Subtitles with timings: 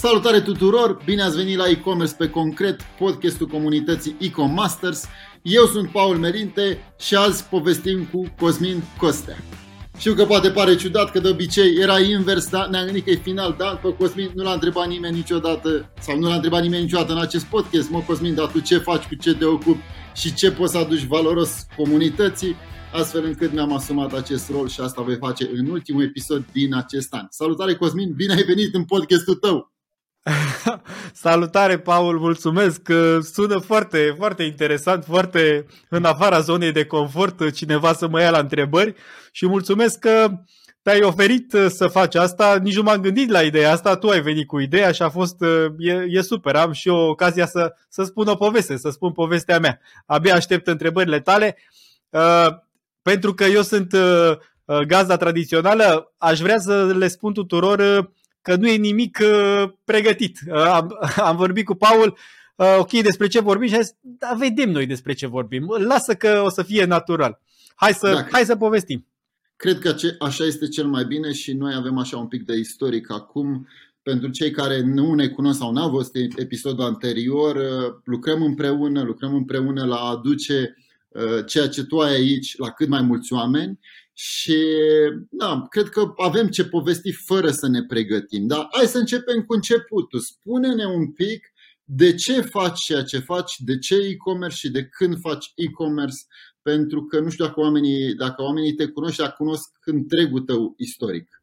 [0.00, 0.98] Salutare tuturor!
[1.04, 5.04] Bine ați venit la e-commerce pe concret, podcastul comunității e-comasters.
[5.42, 9.36] Eu sunt Paul Merinte și azi povestim cu Cosmin Costea.
[9.98, 13.14] Știu că poate pare ciudat că de obicei era invers, dar ne-am gândit că e
[13.14, 17.12] final, dar pe Cosmin nu l-a întrebat nimeni niciodată sau nu l-a întrebat nimeni niciodată
[17.12, 17.90] în acest podcast.
[17.90, 19.82] Mă, Cosmin, dar tu ce faci, cu ce te ocupi
[20.14, 22.56] și ce poți să aduci valoros comunității?
[22.92, 27.14] astfel încât mi-am asumat acest rol și asta voi face în ultimul episod din acest
[27.14, 27.26] an.
[27.30, 29.77] Salutare Cosmin, bine ai venit în podcastul tău!
[31.12, 32.80] Salutare, Paul, mulțumesc.
[33.32, 38.38] Sună foarte, foarte interesant, foarte în afara zonei de confort cineva să mă ia la
[38.38, 38.94] întrebări
[39.32, 40.30] și mulțumesc că
[40.82, 42.58] te-ai oferit să faci asta.
[42.62, 45.36] Nici nu m-am gândit la ideea asta, tu ai venit cu ideea și a fost,
[45.78, 46.56] e, e super.
[46.56, 49.80] Am și o ocazia să, să spun o poveste, să spun povestea mea.
[50.06, 51.56] Abia aștept întrebările tale.
[52.10, 52.48] Uh,
[53.02, 54.32] pentru că eu sunt uh,
[54.64, 58.04] uh, gazda tradițională, aș vrea să le spun tuturor uh,
[58.48, 60.38] că nu e nimic uh, pregătit.
[60.46, 60.98] Uh, am,
[61.28, 62.18] am vorbit cu Paul,
[62.56, 65.66] uh, ok, despre ce vorbim și a zis, da, vedem noi despre ce vorbim.
[65.78, 67.40] Lasă că o să fie natural.
[67.74, 69.06] Hai să, da, hai să povestim.
[69.56, 73.10] Cred că așa este cel mai bine și noi avem așa un pic de istoric
[73.10, 73.68] acum.
[74.02, 79.34] Pentru cei care nu ne cunosc sau n-au văzut episodul anterior, uh, lucrăm împreună, lucrăm
[79.34, 80.76] împreună la a aduce
[81.46, 83.78] ceea ce tu ai aici la cât mai mulți oameni
[84.20, 84.56] și
[85.30, 88.46] da, cred că avem ce povesti fără să ne pregătim.
[88.46, 90.20] Dar hai să începem cu începutul.
[90.20, 91.52] Spune-ne un pic
[91.84, 96.16] de ce faci ceea ce faci, de ce e-commerce și de când faci e-commerce,
[96.62, 100.74] pentru că nu știu dacă oamenii, dacă oamenii te cunosc și dacă cunosc întregul tău
[100.76, 101.42] istoric.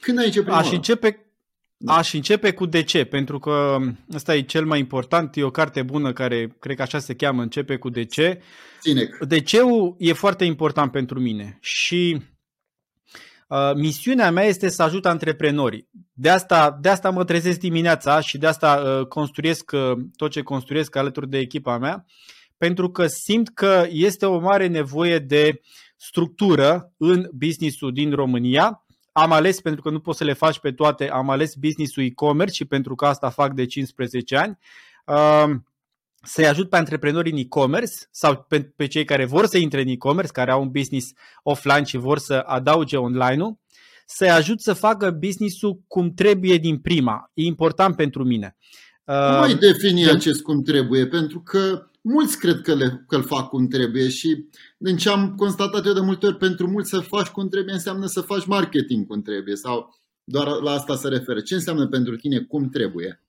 [0.00, 0.52] Când ai început?
[0.52, 1.31] Aș începe,
[1.84, 1.96] da.
[1.96, 3.78] Aș începe cu de ce, pentru că
[4.14, 7.42] ăsta e cel mai important, e o carte bună care cred că așa se cheamă,
[7.42, 8.42] începe cu de ce.
[9.20, 9.58] De ce
[9.98, 12.22] e foarte important pentru mine și
[13.48, 15.88] uh, misiunea mea este să ajut antreprenorii.
[16.12, 20.42] De asta, de asta mă trezesc dimineața și de asta uh, construiesc uh, tot ce
[20.42, 22.04] construiesc alături de echipa mea,
[22.56, 25.60] pentru că simt că este o mare nevoie de
[25.96, 30.72] structură în businessul din România am ales, pentru că nu poți să le faci pe
[30.72, 34.58] toate, am ales business-ul e-commerce și pentru că asta fac de 15 ani.
[35.06, 35.66] Um,
[36.22, 39.88] să-i ajut pe antreprenori în e-commerce sau pe, pe cei care vor să intre în
[39.88, 41.12] e-commerce, care au un business
[41.42, 43.58] offline și vor să adauge online-ul,
[44.06, 47.30] să-i ajut să facă business-ul cum trebuie din prima.
[47.34, 48.56] E important pentru mine.
[49.04, 51.06] Cum ai defini acest cum trebuie?
[51.06, 54.48] Pentru că mulți cred că, le, că îl fac cum trebuie și
[54.78, 58.06] din ce am constatat eu de multe ori, pentru mulți să faci cum trebuie înseamnă
[58.06, 61.40] să faci marketing cum trebuie sau doar la asta se referă.
[61.40, 63.22] Ce înseamnă pentru tine cum trebuie?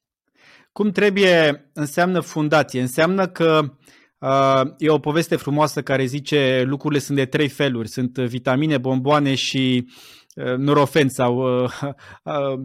[0.72, 3.73] Cum trebuie înseamnă fundație, înseamnă că
[4.17, 9.35] uh, e o poveste frumoasă care zice lucrurile sunt de trei feluri, sunt vitamine, bomboane
[9.35, 9.88] și
[10.35, 11.72] uh, nurofen sau uh,
[12.23, 12.59] uh,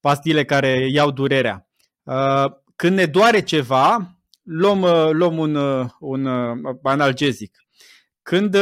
[0.00, 1.68] pastile care iau durerea.
[2.02, 2.44] Uh,
[2.76, 4.15] când ne doare ceva,
[4.46, 7.60] luăm, uh, luăm un, uh, un uh, analgezic.
[8.22, 8.56] Când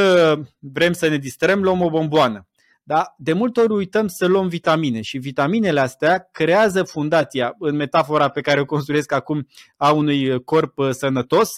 [0.58, 2.48] vrem să ne distrăm, luăm o bomboană.
[2.82, 3.14] Da?
[3.18, 8.40] De multe ori uităm să luăm vitamine și vitaminele astea creează fundația, în metafora pe
[8.40, 9.46] care o construiesc acum,
[9.76, 11.50] a unui corp sănătos,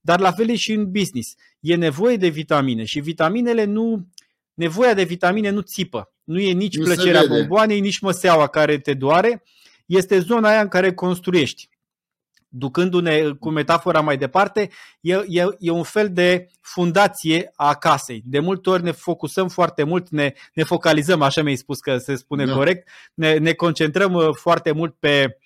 [0.00, 1.34] dar la fel e și în business.
[1.60, 4.08] E nevoie de vitamine și vitaminele nu,
[4.54, 6.12] nevoia de vitamine nu țipă.
[6.24, 9.42] Nu e nici nu plăcerea bomboanei, nici măseaua care te doare.
[9.86, 11.68] Este zona aia în care construiești
[12.48, 14.70] ducându-ne cu metafora mai departe,
[15.00, 18.22] e, e, e un fel de fundație a casei.
[18.24, 22.14] De multe ori ne focusăm foarte mult, ne, ne focalizăm, așa mi-ai spus că se
[22.14, 22.52] spune da.
[22.52, 25.38] corect, ne, ne concentrăm uh, foarte mult pe,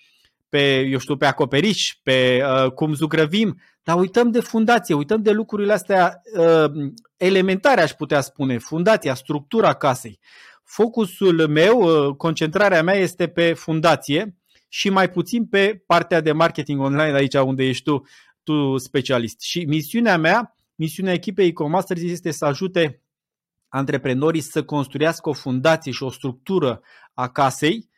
[0.49, 5.31] pe, eu știu, pe acoperiș, pe uh, cum zugrăvim, dar uităm de fundație, uităm de
[5.31, 6.71] lucrurile astea uh,
[7.17, 10.19] elementare, aș putea spune, fundația, structura casei.
[10.63, 14.35] Focusul meu, uh, concentrarea mea este pe fundație,
[14.73, 18.03] și mai puțin pe partea de marketing online, aici unde ești tu,
[18.43, 19.41] tu specialist.
[19.41, 23.01] Și misiunea mea, misiunea echipei e-commerce este să ajute
[23.67, 26.81] antreprenorii să construiască o fundație și o structură
[27.13, 27.89] a casei,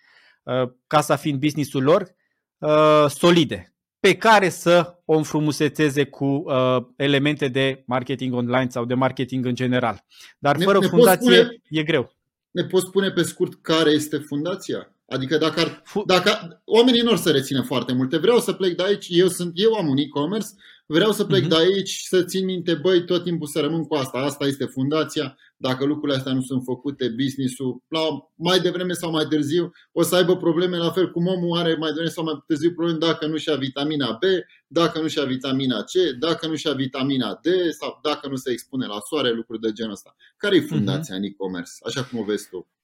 [0.43, 2.15] uh, casa fiind businessul lor,
[2.57, 8.93] uh, solide, pe care să o înfrumusețeze cu uh, elemente de marketing online sau de
[8.93, 10.05] marketing în general.
[10.39, 12.15] Dar fără ne, ne fundație spune, e greu.
[12.51, 14.94] Ne poți spune pe scurt care este fundația?
[15.07, 18.83] Adică dacă, ar, dacă oamenii nu or să rețină foarte multe, vreau să plec de
[18.83, 20.47] aici, eu, sunt, eu am un e-commerce,
[20.85, 21.47] vreau să plec uh-huh.
[21.47, 25.37] de aici să țin minte, băi, tot timpul să rămân cu asta, asta este fundația,
[25.57, 27.99] dacă lucrurile astea nu sunt făcute, business-ul, la,
[28.35, 31.89] mai devreme sau mai târziu, o să aibă probleme la fel cum omul are mai
[31.89, 34.23] devreme sau mai târziu probleme dacă nu și-a vitamina B,
[34.67, 37.47] dacă nu și-a vitamina C, dacă nu și-a vitamina D
[37.79, 40.15] sau dacă nu se expune la soare, lucruri de genul ăsta.
[40.37, 41.17] Care e fundația uh-huh.
[41.17, 42.74] în e-commerce, așa cum o vezi tu?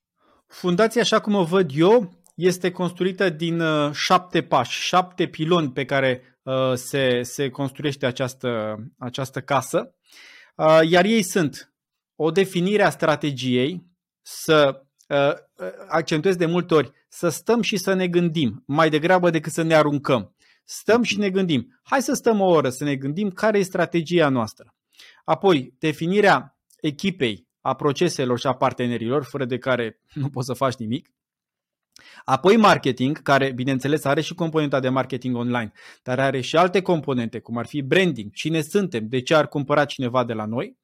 [0.52, 3.62] Fundația, așa cum o văd eu, este construită din
[3.94, 6.40] șapte pași, șapte piloni pe care
[6.74, 9.96] se, se construiește această, această casă,
[10.90, 11.74] iar ei sunt
[12.16, 13.86] o definire a strategiei,
[14.22, 14.84] să
[15.88, 19.76] accentuez de multe ori, să stăm și să ne gândim, mai degrabă decât să ne
[19.76, 20.36] aruncăm.
[20.64, 21.80] Stăm și ne gândim.
[21.84, 24.76] Hai să stăm o oră să ne gândim care e strategia noastră.
[25.24, 30.76] Apoi, definirea echipei, a proceselor și a partenerilor, fără de care nu poți să faci
[30.76, 31.10] nimic.
[32.24, 35.72] Apoi marketing, care bineînțeles are și componenta de marketing online,
[36.04, 39.86] dar are și alte componente, cum ar fi branding, cine suntem, de ce ar cumpăra
[39.86, 40.78] cineva de la noi.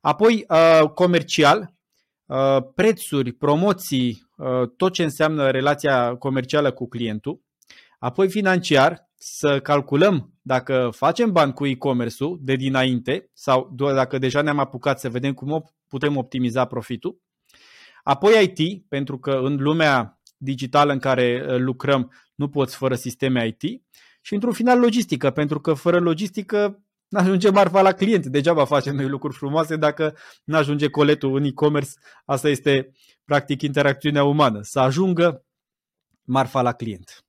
[0.00, 1.74] Apoi uh, comercial,
[2.26, 7.40] uh, prețuri, promoții, uh, tot ce înseamnă relația comercială cu clientul.
[7.98, 14.42] Apoi financiar, să calculăm dacă facem bani cu e-commerce-ul de dinainte sau doar dacă deja
[14.42, 17.20] ne-am apucat să vedem cum putem optimiza profitul.
[18.02, 23.46] Apoi IT, pentru că în lumea digitală în care uh, lucrăm nu poți fără sisteme
[23.46, 23.82] IT.
[24.20, 28.26] Și într-un final logistică, pentru că fără logistică nu ajunge marfa la client.
[28.26, 31.90] Degeaba facem noi lucruri frumoase dacă nu ajunge coletul în e-commerce.
[32.24, 32.92] Asta este
[33.24, 35.44] practic interacțiunea umană, să ajungă
[36.22, 37.25] marfa la client.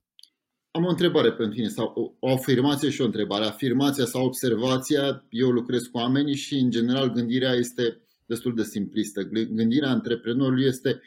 [0.70, 3.44] Am o întrebare pentru tine, sau o afirmație și o întrebare.
[3.44, 9.22] Afirmația sau observația, eu lucrez cu oamenii și în general gândirea este destul de simplistă.
[9.50, 11.00] Gândirea antreprenorului este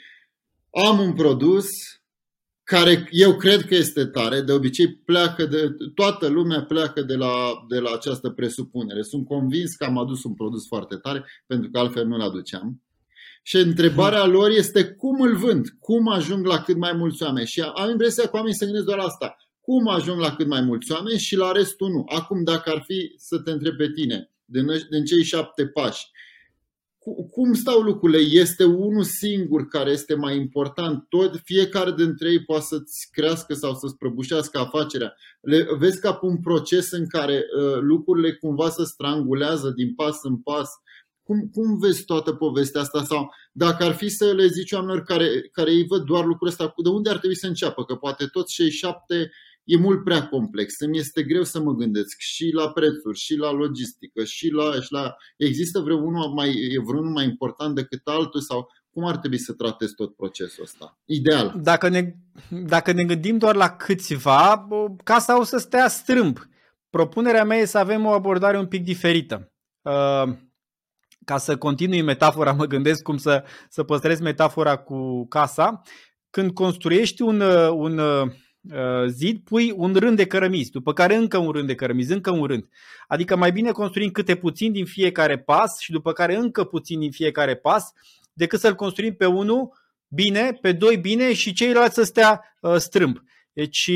[0.69, 1.67] am un produs
[2.63, 7.65] care eu cred că este tare, de obicei pleacă de, toată lumea pleacă de la,
[7.67, 9.01] de la această presupunere.
[9.01, 12.81] Sunt convins că am adus un produs foarte tare, pentru că altfel nu-l aduceam.
[13.43, 17.47] Și întrebarea lor este cum îl vând, cum ajung la cât mai mulți oameni.
[17.47, 19.35] Și am impresia că oamenii se gândesc doar asta.
[19.61, 22.03] Cum ajung la cât mai mulți oameni și la restul nu.
[22.07, 26.11] Acum, dacă ar fi să te întreb pe tine, din, din cei șapte pași,
[27.31, 28.19] cum stau lucrurile?
[28.19, 31.05] Este unul singur care este mai important.
[31.09, 35.13] Tot fiecare dintre ei poate să-ți crească sau să-ți prăbușească afacerea.
[35.41, 40.37] Le, vezi ca un proces în care uh, lucrurile cumva se strangulează din pas în
[40.37, 40.69] pas.
[41.23, 43.03] Cum, cum vezi toată povestea asta?
[43.03, 46.73] Sau dacă ar fi să le zici oamenilor care, care ei văd doar lucrurile astea,
[46.83, 47.85] de unde ar trebui să înceapă?
[47.85, 50.79] Că poate toți cei șapte uh, e mult prea complex.
[50.79, 54.91] Îmi este greu să mă gândesc și la prețuri, și la logistică, și la, și
[54.91, 55.15] la...
[55.37, 59.93] Există vreunul mai, e vreunul mai important decât altul sau cum ar trebui să tratezi
[59.93, 60.99] tot procesul ăsta?
[61.05, 61.53] Ideal.
[61.61, 62.13] Dacă ne,
[62.49, 64.67] dacă ne gândim doar la câțiva,
[65.03, 66.39] casa o să stea strâmb.
[66.89, 69.51] Propunerea mea e să avem o abordare un pic diferită.
[69.81, 70.33] Uh,
[71.25, 75.81] ca să continui metafora, mă gândesc cum să, să păstrez metafora cu casa.
[76.29, 77.41] Când construiești un,
[77.71, 78.31] un Uh,
[79.07, 82.45] zid, pui un rând de cărămizi, după care încă un rând de cărămizi, încă un
[82.45, 82.67] rând.
[83.07, 87.11] Adică mai bine construim câte puțin din fiecare pas și după care încă puțin din
[87.11, 87.91] fiecare pas,
[88.33, 93.17] decât să-l construim pe unul bine, pe doi bine și ceilalți să stea uh, strâmb.
[93.53, 93.89] Deci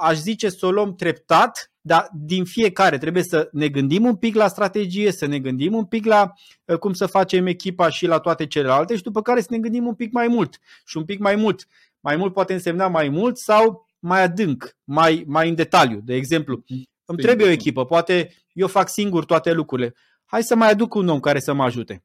[0.00, 4.34] aș zice să o luăm treptat, dar din fiecare trebuie să ne gândim un pic
[4.34, 6.32] la strategie, să ne gândim un pic la
[6.64, 9.86] uh, cum să facem echipa și la toate celelalte și după care să ne gândim
[9.86, 10.58] un pic mai mult.
[10.84, 11.68] Și un pic mai mult.
[12.00, 16.00] Mai mult poate însemna mai mult sau mai adânc, mai, mai în detaliu.
[16.04, 16.64] De exemplu,
[17.04, 19.94] îmi trebuie o echipă, poate eu fac singur toate lucrurile.
[20.24, 22.04] Hai să mai aduc un om care să mă ajute.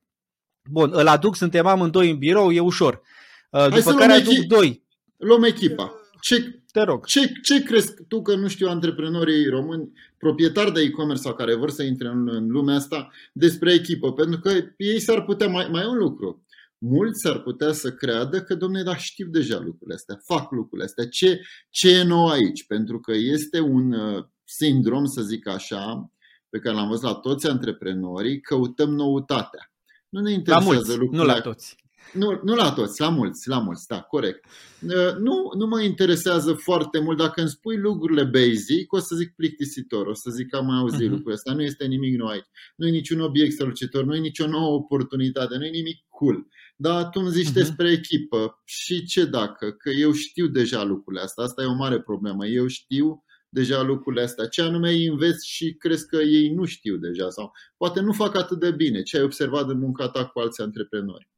[0.69, 3.01] Bun, îl aduc, suntem amândoi în birou, e ușor.
[3.49, 4.83] Uh, Hai După care aduc echi- doi.
[5.17, 5.93] Luăm echipa.
[6.21, 7.05] Ce, Te rog.
[7.05, 11.69] Ce, ce crezi tu că nu știu antreprenorii români, proprietari de e-commerce sau care vor
[11.69, 14.13] să intre în, în lumea asta, despre echipă?
[14.13, 16.45] Pentru că ei s-ar putea, mai, mai un lucru,
[16.77, 21.07] mulți ar putea să creadă că, domnule, dar știu deja lucrurile astea, fac lucrurile astea.
[21.07, 22.65] Ce, ce e nou aici?
[22.65, 26.11] Pentru că este un uh, sindrom, să zic așa,
[26.49, 29.71] pe care l-am văzut la toți antreprenorii, căutăm noutatea.
[30.09, 31.23] Nu ne interesează la mulți, lucrurile.
[31.23, 31.75] Nu la toți.
[32.13, 34.45] Nu, nu la toți, la mulți, la mulți, da, corect.
[34.81, 39.35] Uh, nu, nu mă interesează foarte mult dacă îmi spui lucrurile basic, o să zic
[39.35, 41.11] plictisitor, o să zic că am mai auzit uh-huh.
[41.11, 42.45] lucrul ăsta, nu este nimic nou aici.
[42.75, 46.47] Nu e niciun obiect strălucitor, nu e nicio nouă oportunitate, nu e nimic cool.
[46.79, 47.53] Dar tu îmi zici uh-huh.
[47.53, 52.01] despre echipă și ce dacă, că eu știu deja lucrurile astea, asta e o mare
[52.01, 56.65] problemă, eu știu deja lucrurile astea, ce anume îi înveți și crezi că ei nu
[56.65, 60.25] știu deja sau poate nu fac atât de bine, ce ai observat în munca ta
[60.25, 61.29] cu alți antreprenori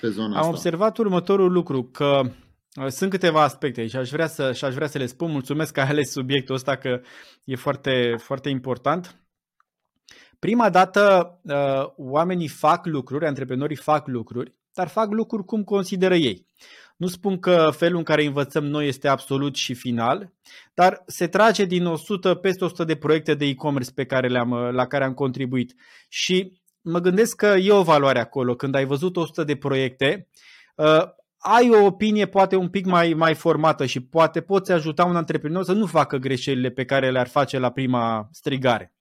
[0.00, 0.48] pe zona Am asta.
[0.48, 2.20] observat următorul lucru, că
[2.80, 5.30] uh, sunt câteva aspecte și aș vrea să, și aș vrea să le spun.
[5.30, 7.00] Mulțumesc că ai ales subiectul ăsta, că
[7.44, 9.19] e foarte, foarte important.
[10.40, 16.46] Prima dată, uh, oamenii fac lucruri, antreprenorii fac lucruri, dar fac lucruri cum consideră ei.
[16.96, 20.32] Nu spun că felul în care învățăm noi este absolut și final,
[20.74, 24.72] dar se trage din 100, peste 100 de proiecte de e-commerce pe care le-am, uh,
[24.72, 25.74] la care am contribuit.
[26.08, 28.54] Și mă gândesc că e o valoare acolo.
[28.54, 30.28] Când ai văzut 100 de proiecte,
[30.74, 31.02] uh,
[31.38, 35.64] ai o opinie poate un pic mai, mai formată și poate poți ajuta un antreprenor
[35.64, 38.94] să nu facă greșelile pe care le-ar face la prima strigare.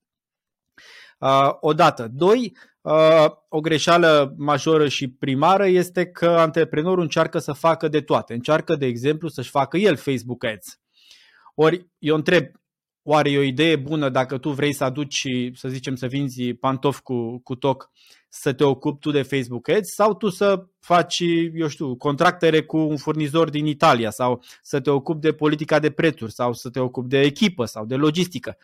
[1.19, 2.07] Uh, odată.
[2.13, 8.33] Doi, uh, o greșeală majoră și primară este că antreprenorul încearcă să facă de toate.
[8.33, 10.79] Încearcă, de exemplu, să-și facă el Facebook Ads.
[11.55, 12.45] Ori eu întreb,
[13.03, 15.23] oare e o idee bună dacă tu vrei să aduci,
[15.53, 17.91] să zicem, să vinzi pantofi cu, cu toc,
[18.29, 21.23] să te ocupi tu de Facebook Ads sau tu să faci,
[21.53, 25.91] eu știu, contractere cu un furnizor din Italia sau să te ocupi de politica de
[25.91, 28.57] prețuri sau să te ocupi de echipă sau de logistică.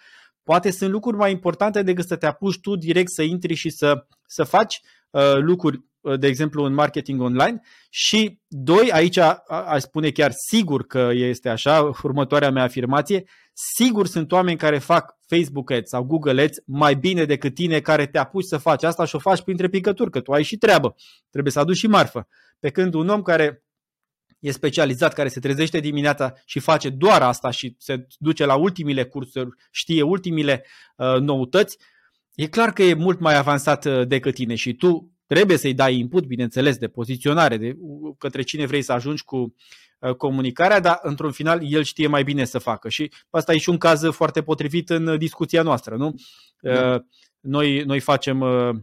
[0.45, 4.05] Poate sunt lucruri mai importante decât să te apuci tu direct să intri și să,
[4.27, 7.61] să faci uh, lucruri, uh, de exemplu, în marketing online.
[7.89, 13.23] Și doi, aici aș spune chiar sigur că este așa, următoarea mea afirmație,
[13.53, 18.05] sigur sunt oameni care fac Facebook Ads sau Google Ads mai bine decât tine care
[18.05, 20.95] te apuci să faci asta și o faci printre picături, că tu ai și treabă,
[21.29, 22.27] trebuie să aduci și marfă.
[22.59, 23.64] Pe când un om care
[24.45, 29.05] e specializat, care se trezește dimineața și face doar asta și se duce la ultimile
[29.05, 30.65] cursuri, știe ultimile
[30.97, 31.77] uh, noutăți,
[32.35, 35.97] e clar că e mult mai avansat uh, decât tine și tu trebuie să-i dai
[35.97, 37.77] input, bineînțeles, de poziționare, de
[38.17, 39.55] către cine vrei să ajungi cu
[39.99, 42.89] uh, comunicarea, dar într-un final el știe mai bine să facă.
[42.89, 46.15] Și asta e și un caz foarte potrivit în discuția noastră, nu?
[46.59, 46.93] Da.
[46.93, 47.01] Uh,
[47.39, 48.75] noi, noi facem uh,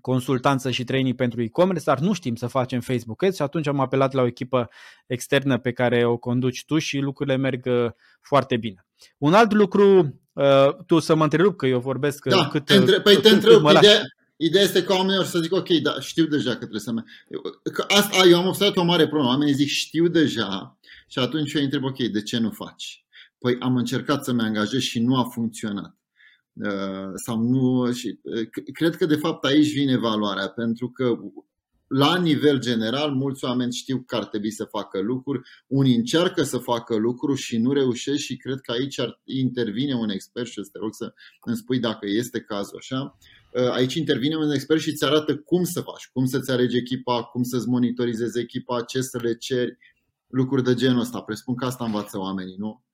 [0.00, 3.80] consultanță și training pentru e-commerce, dar nu știm să facem Facebook Ads și atunci am
[3.80, 4.68] apelat la o echipă
[5.06, 7.90] externă pe care o conduci tu și lucrurile merg uh,
[8.20, 8.86] foarte bine.
[9.18, 13.00] Un alt lucru, uh, tu să mă întrerup că eu vorbesc uh, da, cât, între,
[13.00, 14.02] păi cât, te întreb, ideea,
[14.36, 17.02] ideea este că oamenii să zic ok, da, știu deja că trebuie să mă...
[17.72, 20.78] Că asta, eu am observat o mare problemă, oamenii zic știu deja
[21.08, 23.04] și atunci eu întreb ok, de ce nu faci?
[23.38, 25.96] Păi am încercat să-mi angajez și nu a funcționat.
[26.64, 27.92] Uh, sau nu.
[27.92, 31.18] Și, uh, cred că de fapt aici vine valoarea, pentru că
[31.86, 36.58] la nivel general, mulți oameni știu că ar trebui să facă lucruri, unii încearcă să
[36.58, 40.78] facă lucruri și nu reușesc și cred că aici ar intervine un expert și te
[40.78, 43.18] rog să îmi spui dacă este cazul așa.
[43.52, 47.22] Uh, aici intervine un expert și îți arată cum să faci, cum să-ți alegi echipa,
[47.22, 49.78] cum să-ți monitorizezi echipa, ce să le ceri,
[50.26, 51.20] lucruri de genul ăsta.
[51.20, 52.84] Presupun că asta învață oamenii, nu?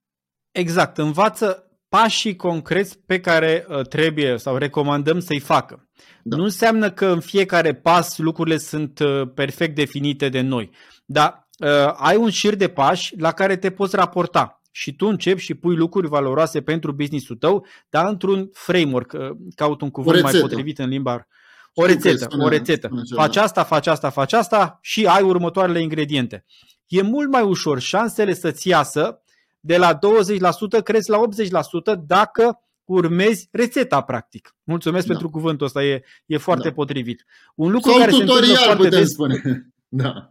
[0.50, 5.88] Exact, învață pașii concreți pe care uh, trebuie sau recomandăm să-i facă.
[6.22, 6.36] Da.
[6.36, 10.70] Nu înseamnă că în fiecare pas lucrurile sunt uh, perfect definite de noi,
[11.04, 15.40] dar uh, ai un șir de pași la care te poți raporta și tu începi
[15.40, 19.16] și pui lucruri valoroase pentru businessul tău, dar într-un framework,
[19.54, 21.26] caut un cuvânt mai potrivit în limba
[21.74, 22.90] o rețetă, spune, o rețetă.
[23.14, 26.44] Faci asta, faci asta, faci asta și ai următoarele ingrediente.
[26.86, 29.22] E mult mai ușor șansele să-ți iasă
[29.64, 29.98] de la
[30.78, 31.20] 20% crezi la
[31.94, 34.54] 80% dacă urmezi rețeta, practic.
[34.62, 35.12] Mulțumesc da.
[35.12, 36.74] pentru cuvântul ăsta, e, e foarte da.
[36.74, 37.24] potrivit.
[37.54, 39.08] Un lucru Sau care un tutorial, se întâmplă foarte des.
[39.10, 39.42] spune.
[40.04, 40.30] da.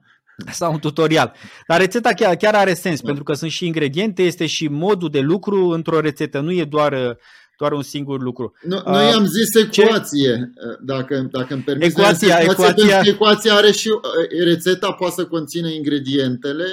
[0.52, 1.34] Sau un tutorial.
[1.68, 3.06] Dar rețeta chiar, chiar are sens, da.
[3.06, 7.18] pentru că sunt și ingrediente, este și modul de lucru într-o rețetă, nu e doar
[7.62, 8.54] doar un singur lucru.
[8.62, 10.50] No, noi uh, am zis ecuație, ce?
[10.82, 11.88] dacă, dacă îmi permiți.
[11.88, 13.02] Ecuația, ecuație, ecuația...
[13.04, 13.90] ecuația are și
[14.44, 16.66] rețeta poate să conține ingredientele,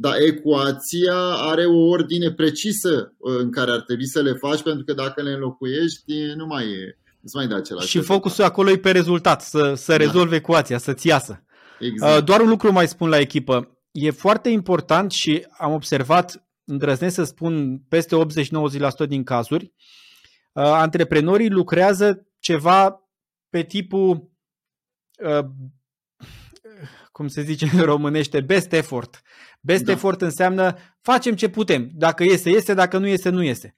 [0.00, 4.84] dar ecuația are o ordine precisă uh, în care ar trebui să le faci, pentru
[4.84, 6.98] că dacă le înlocuiești, nu mai e.
[7.22, 9.96] Îți mai da același și focusul acolo e pe rezultat, să, să da.
[9.96, 11.44] rezolvi ecuația, să-ți iasă.
[11.78, 12.18] Exact.
[12.18, 13.78] Uh, doar un lucru mai spun la echipă.
[13.90, 18.16] E foarte important și am observat, îndrăznesc să spun, peste
[19.04, 23.10] 80-90% din cazuri, uh, antreprenorii lucrează ceva
[23.50, 24.30] pe tipul
[27.20, 29.22] cum se zice în românește, best effort.
[29.60, 29.92] Best da.
[29.92, 31.90] effort înseamnă facem ce putem.
[31.94, 33.76] Dacă iese, iese, dacă nu iese, nu iese.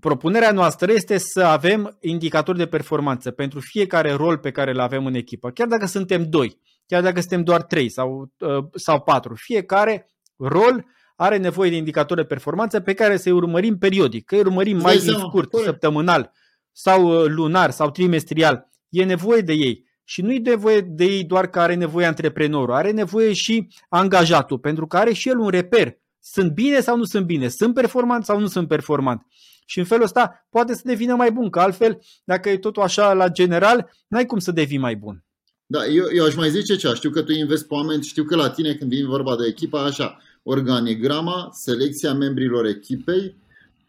[0.00, 5.06] Propunerea noastră este să avem indicatori de performanță pentru fiecare rol pe care îl avem
[5.06, 5.50] în echipă.
[5.50, 10.84] Chiar dacă suntem doi, chiar dacă suntem doar trei sau, uh, sau patru, fiecare rol
[11.16, 14.24] are nevoie de indicatori de performanță pe care să-i urmărim periodic.
[14.24, 16.32] Că îi urmărim mai din scurt, săptămânal
[16.72, 18.68] sau uh, lunar sau trimestrial.
[18.88, 19.89] E nevoie de ei.
[20.10, 24.86] Și nu-i nevoie de ei doar că are nevoie antreprenorul, are nevoie și angajatul, pentru
[24.86, 25.98] că are și el un reper.
[26.22, 27.48] Sunt bine sau nu sunt bine?
[27.48, 29.26] Sunt performant sau nu sunt performant?
[29.66, 33.12] Și în felul ăsta poate să devină mai bun, că altfel, dacă e totul așa
[33.12, 35.24] la general, n-ai cum să devii mai bun.
[35.66, 38.36] Da, eu, eu aș mai zice ce, știu că tu investi pe oameni, știu că
[38.36, 43.36] la tine când vine vorba de echipa, așa, organigrama, selecția membrilor echipei,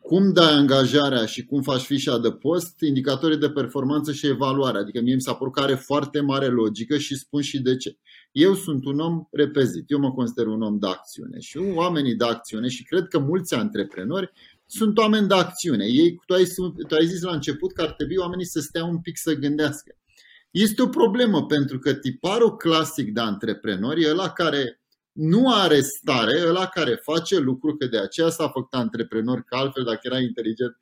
[0.02, 4.78] cum dai angajarea și cum faci fișa de post, indicatorii de performanță și evaluare.
[4.78, 7.98] Adică mie mi s-a părut că are foarte mare logică și spun și de ce.
[8.32, 12.26] Eu sunt un om repezit, eu mă consider un om de acțiune și oamenii de
[12.26, 14.32] acțiune și cred că mulți antreprenori
[14.66, 15.86] sunt oameni de acțiune.
[15.86, 16.44] Ei, tu ai,
[16.88, 19.96] tu ai zis la început că ar trebui oamenii să stea un pic să gândească.
[20.52, 24.81] Este o problemă pentru că tiparul clasic de antreprenori e ăla care
[25.22, 29.84] nu are stare ăla care face lucruri, că de aceea s-a făcut antreprenor, că altfel
[29.84, 30.78] dacă era inteligent,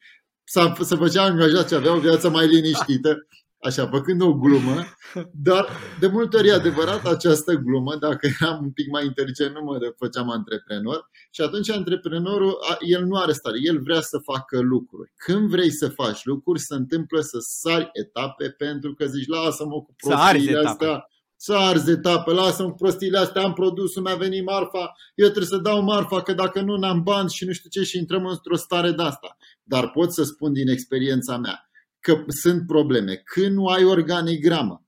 [0.81, 3.27] să făcea angajat și avea o viață mai liniștită,
[3.61, 4.85] așa, făcând o glumă,
[5.31, 5.67] dar
[5.99, 9.93] de multe ori e adevărat această glumă, dacă eram un pic mai inteligent, nu mă
[9.97, 11.09] făceam antreprenor.
[11.31, 15.11] Și atunci antreprenorul, el nu are stare, el vrea să facă lucruri.
[15.15, 19.95] Când vrei să faci lucruri, se întâmplă să sari etape pentru că zici, lasă-mă cu
[19.97, 21.05] prostiile astea,
[21.41, 25.57] să arzi etape, lasă-mă cu prostiile astea, am produsul, mi-a venit marfa, eu trebuie să
[25.57, 28.91] dau marfa, că dacă nu, n-am bani și nu știu ce și intrăm într-o stare
[28.91, 29.37] de asta.
[29.63, 31.69] Dar pot să spun din experiența mea,
[31.99, 33.15] că sunt probleme.
[33.15, 34.83] Când nu ai organigramă,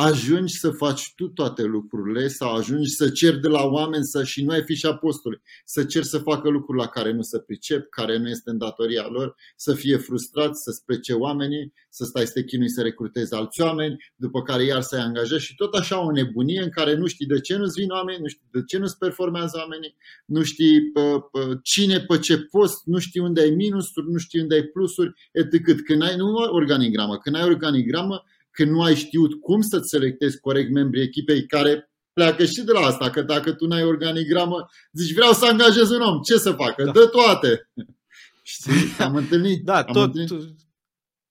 [0.00, 4.44] ajungi să faci tu toate lucrurile sau ajungi să ceri de la oameni să și
[4.44, 7.88] nu ai fi și apostoli, să ceri să facă lucruri la care nu se pricep,
[7.90, 12.32] care nu este în datoria lor, să fie frustrați, să spece oamenii, să stai să
[12.32, 16.10] te chinui să recrutezi alți oameni, după care iar să-i angajezi și tot așa o
[16.10, 18.98] nebunie în care nu știi de ce nu-ți vin oameni, nu știi de ce nu-ți
[18.98, 21.00] performează oamenii, nu știi pe,
[21.32, 25.12] pe cine pe ce post, nu știi unde ai minusuri, nu știi unde ai plusuri,
[25.32, 25.80] etc.
[25.84, 28.24] Când ai nu organigramă, când ai organigramă,
[28.58, 32.80] când nu ai știut cum să-ți selectezi corect membrii echipei care pleacă și de la
[32.80, 36.84] asta, că dacă tu n-ai organigramă, zici vreau să angajez un om, ce să facă?
[36.84, 36.90] Da.
[36.90, 37.70] Dă toate!
[38.42, 38.72] Știi?
[38.98, 39.64] Am întâlnit.
[39.64, 40.56] Da, am tot, întâlnit.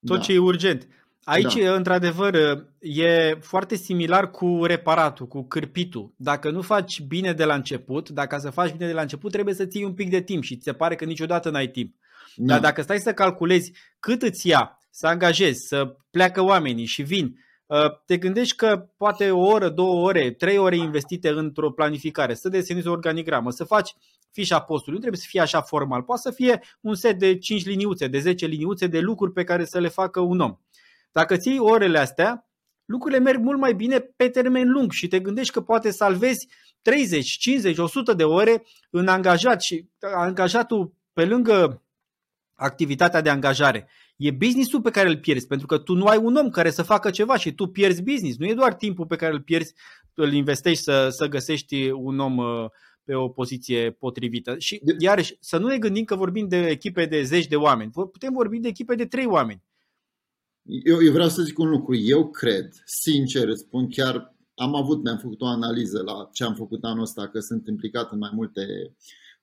[0.06, 0.24] tot da.
[0.24, 0.88] ce e urgent.
[1.24, 1.76] Aici, da.
[1.76, 2.36] într-adevăr,
[2.80, 6.14] e foarte similar cu reparatul, cu cârpitul.
[6.18, 9.54] Dacă nu faci bine de la început, dacă să faci bine de la început, trebuie
[9.54, 11.96] să ții un pic de timp și ți se pare că niciodată n-ai timp.
[12.36, 12.46] Da.
[12.46, 17.40] Dar dacă stai să calculezi cât îți ia să angajezi, să pleacă oamenii și vin,
[17.66, 22.50] uh, te gândești că poate o oră, două ore, trei ore investite într-o planificare, să
[22.50, 23.96] desenezi o organigramă, să faci
[24.32, 27.66] fișa postului, nu trebuie să fie așa formal, poate să fie un set de 5
[27.66, 30.58] liniuțe, de 10 liniuțe de lucruri pe care să le facă un om.
[31.12, 32.50] Dacă ții orele astea,
[32.86, 36.48] lucrurile merg mult mai bine pe termen lung și te gândești că poate salvezi
[36.82, 41.82] 30, 50, 100 de ore în angajat și angajatul pe lângă
[42.58, 43.90] activitatea de angajare.
[44.16, 46.84] E businessul pe care îl pierzi, pentru că tu nu ai un om care să
[46.84, 48.38] facă ceva și tu pierzi business.
[48.38, 49.74] Nu e doar timpul pe care îl pierzi,
[50.14, 52.66] îl investești să, să găsești un om uh,
[53.04, 54.56] pe o poziție potrivită.
[54.58, 57.92] Și iarăși, să nu ne gândim că vorbim de echipe de zeci de oameni.
[57.92, 59.64] Putem vorbi de echipe de trei oameni.
[60.84, 61.96] Eu, eu vreau să zic un lucru.
[61.96, 66.84] Eu cred, sincer, spun chiar, am avut, mi-am făcut o analiză la ce am făcut
[66.84, 68.96] anul ăsta, că sunt implicat în mai multe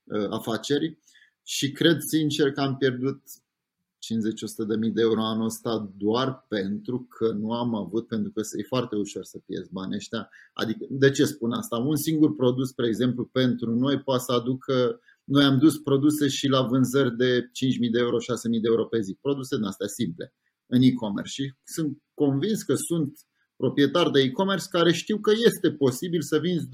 [0.05, 0.98] uh, afaceri
[1.44, 7.07] și cred sincer că am pierdut 50-100 de mii de euro anul ăsta doar pentru
[7.09, 10.28] că nu am avut, pentru că e foarte ușor să pierzi banii ăștia.
[10.52, 11.76] Adică, de ce spun asta?
[11.76, 16.48] Un singur produs, spre exemplu, pentru noi poate să aducă noi am dus produse și
[16.48, 19.18] la vânzări de 5.000 de euro, 6.000 de euro pe zi.
[19.20, 20.35] Produse din astea simple
[20.66, 23.18] în e-commerce și sunt convins că sunt
[23.57, 26.70] proprietari de e-commerce care știu că este posibil să vinzi 200-300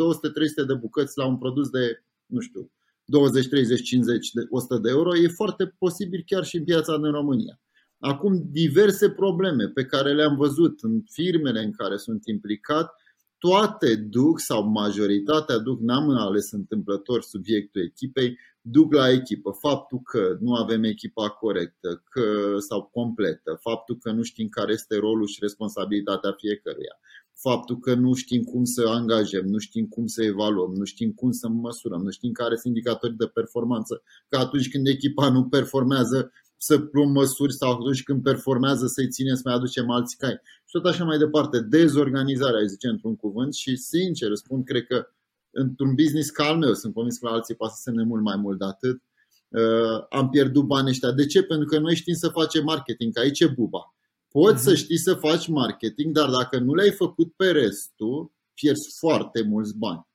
[0.66, 2.72] de bucăți la un produs de, nu știu,
[3.10, 7.60] 20, 30, 50, 100 de euro, e foarte posibil chiar și în piața din România.
[7.98, 12.94] Acum, diverse probleme pe care le-am văzut în firmele în care sunt implicat,
[13.38, 19.50] toate duc sau majoritatea duc, n-am ales întâmplător subiectul echipei, duc la echipă.
[19.50, 24.96] Faptul că nu avem echipa corectă că, sau completă, faptul că nu știm care este
[24.96, 26.98] rolul și responsabilitatea fiecăruia,
[27.40, 31.30] faptul că nu știm cum să angajăm, nu știm cum să evaluăm, nu știm cum
[31.32, 36.32] să măsurăm, nu știm care sunt indicatorii de performanță, că atunci când echipa nu performează
[36.56, 40.40] să luăm măsuri sau atunci când performează să-i ținem să mai aducem alți cai.
[40.64, 41.60] Și tot așa mai departe.
[41.60, 45.06] Dezorganizarea, zice într-un cuvânt și sincer spun, cred că
[45.50, 48.36] într-un business ca al meu, sunt convins că la alții poate să semne mult mai
[48.36, 49.02] mult de atât,
[49.48, 51.12] uh, am pierdut banii ăștia.
[51.12, 51.42] De ce?
[51.42, 53.94] Pentru că noi știm să facem marketing, aici e buba.
[54.32, 54.64] Poți uh-huh.
[54.64, 59.76] să știi să faci marketing, dar dacă nu le-ai făcut pe restul, pierzi foarte mulți
[59.76, 60.06] bani.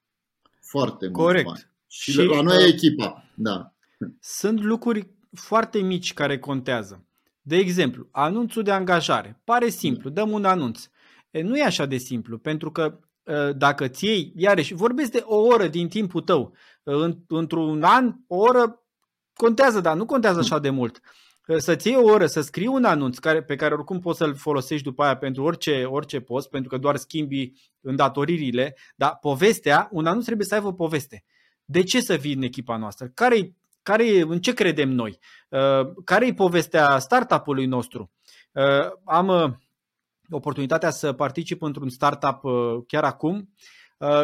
[0.62, 1.46] Foarte Corect.
[1.46, 1.74] mulți bani.
[1.88, 3.30] Și, și la noi e uh, echipa.
[3.36, 3.74] Da.
[4.20, 7.06] Sunt lucruri foarte mici care contează.
[7.42, 9.42] De exemplu, anunțul de angajare.
[9.44, 10.88] Pare simplu, dăm un anunț.
[11.32, 15.24] E, nu e așa de simplu, pentru că uh, dacă ți iei, iarăși, vorbesc de
[15.26, 18.84] o oră din timpul tău, uh, într-un an, o oră
[19.34, 21.02] contează, dar nu contează așa de mult
[21.58, 24.84] să-ți iei o oră să scrii un anunț care, pe care oricum poți să-l folosești
[24.84, 30.26] după aia pentru orice, orice post, pentru că doar schimbi îndatoririle, dar povestea, un anunț
[30.26, 31.24] trebuie să aibă o poveste.
[31.66, 33.08] De ce să vii în echipa noastră?
[33.14, 35.20] Care, care, în ce credem noi?
[35.50, 38.12] Uh, care e povestea startup-ului nostru?
[38.52, 39.52] Uh, am uh,
[40.30, 42.42] oportunitatea să particip într-un startup
[42.88, 43.50] chiar acum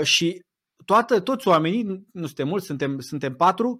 [0.01, 0.45] și
[0.85, 3.77] toată, toți oamenii, nu suntem mulți, suntem, suntem patru,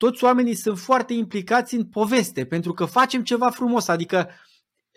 [0.00, 3.88] toți oamenii sunt foarte implicați în poveste, pentru că facem ceva frumos.
[3.88, 4.28] Adică,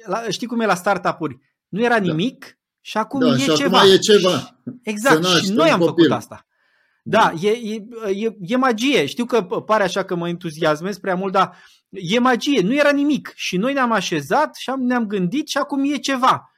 [0.06, 1.38] la, știi cum e la startup-uri?
[1.68, 2.06] Nu era da.
[2.06, 2.52] nimic da.
[2.82, 3.78] și acum da, e și ceva.
[3.78, 4.60] Acum e ceva.
[4.82, 6.04] Exact, și noi am copil.
[6.04, 6.46] făcut asta.
[7.04, 7.86] Da, e, e,
[8.26, 9.06] e, e magie.
[9.06, 11.58] Știu că pare așa că mă entuziasmez prea mult, dar
[11.90, 12.62] e magie.
[12.62, 13.32] Nu era nimic.
[13.36, 16.52] Și noi ne-am așezat și ne-am gândit și acum e ceva.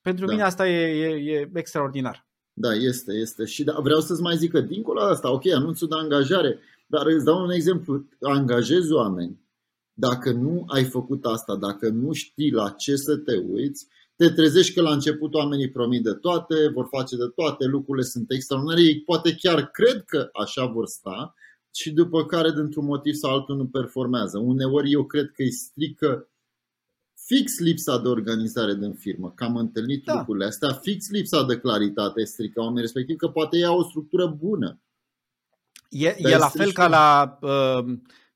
[0.00, 0.32] Pentru da.
[0.32, 2.26] mine asta e, e, e extraordinar.
[2.52, 3.44] Da, este, este.
[3.44, 6.58] Și da, vreau să-ți mai zic că dincolo de asta, ok, anunțul de angajare,
[6.92, 8.08] dar îți dau un exemplu.
[8.20, 9.40] Angajezi oameni.
[9.92, 14.74] Dacă nu ai făcut asta, dacă nu știi la ce să te uiți, te trezești
[14.74, 19.00] că la început oamenii promit de toate, vor face de toate, lucrurile sunt extraordinare, ei
[19.00, 21.34] poate chiar cred că așa vor sta
[21.74, 24.38] și după care, dintr-un motiv sau altul, nu performează.
[24.38, 26.28] Uneori eu cred că îi strică
[27.24, 30.14] fix lipsa de organizare din firmă, că am întâlnit da.
[30.16, 34.80] lucrurile astea, fix lipsa de claritate strică oamenii respectiv, că poate ea o structură bună.
[35.92, 37.84] E, e la fel ca la uh,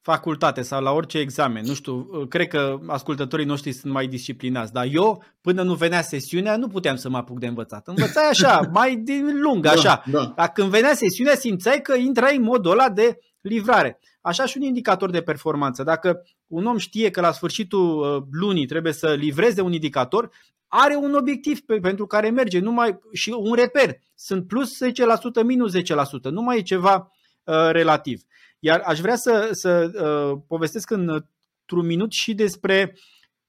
[0.01, 1.65] facultate sau la orice examen.
[1.65, 6.03] Nu știu, uh, cred că ascultătorii noștri sunt mai disciplinați, dar eu, până nu venea
[6.03, 7.89] sesiunea, nu puteam să mă apuc de învățat.
[7.89, 10.03] Învățai așa, mai din lung, da, așa.
[10.07, 10.33] Da, da.
[10.37, 13.99] Dar când venea sesiunea, simțeai că intrai în modul ăla de livrare.
[14.21, 15.83] Așa și un indicator de performanță.
[15.83, 20.31] Dacă un om știe că la sfârșitul uh, lunii trebuie să livreze un indicator,
[20.67, 23.97] are un obiectiv pe, pentru care merge numai și un reper.
[24.15, 25.83] Sunt plus 10%, minus 10%.
[26.31, 27.11] Nu mai e ceva
[27.47, 28.23] uh, relativ.
[28.59, 32.99] Iar aș vrea să, să uh, povestesc într-un minut și despre,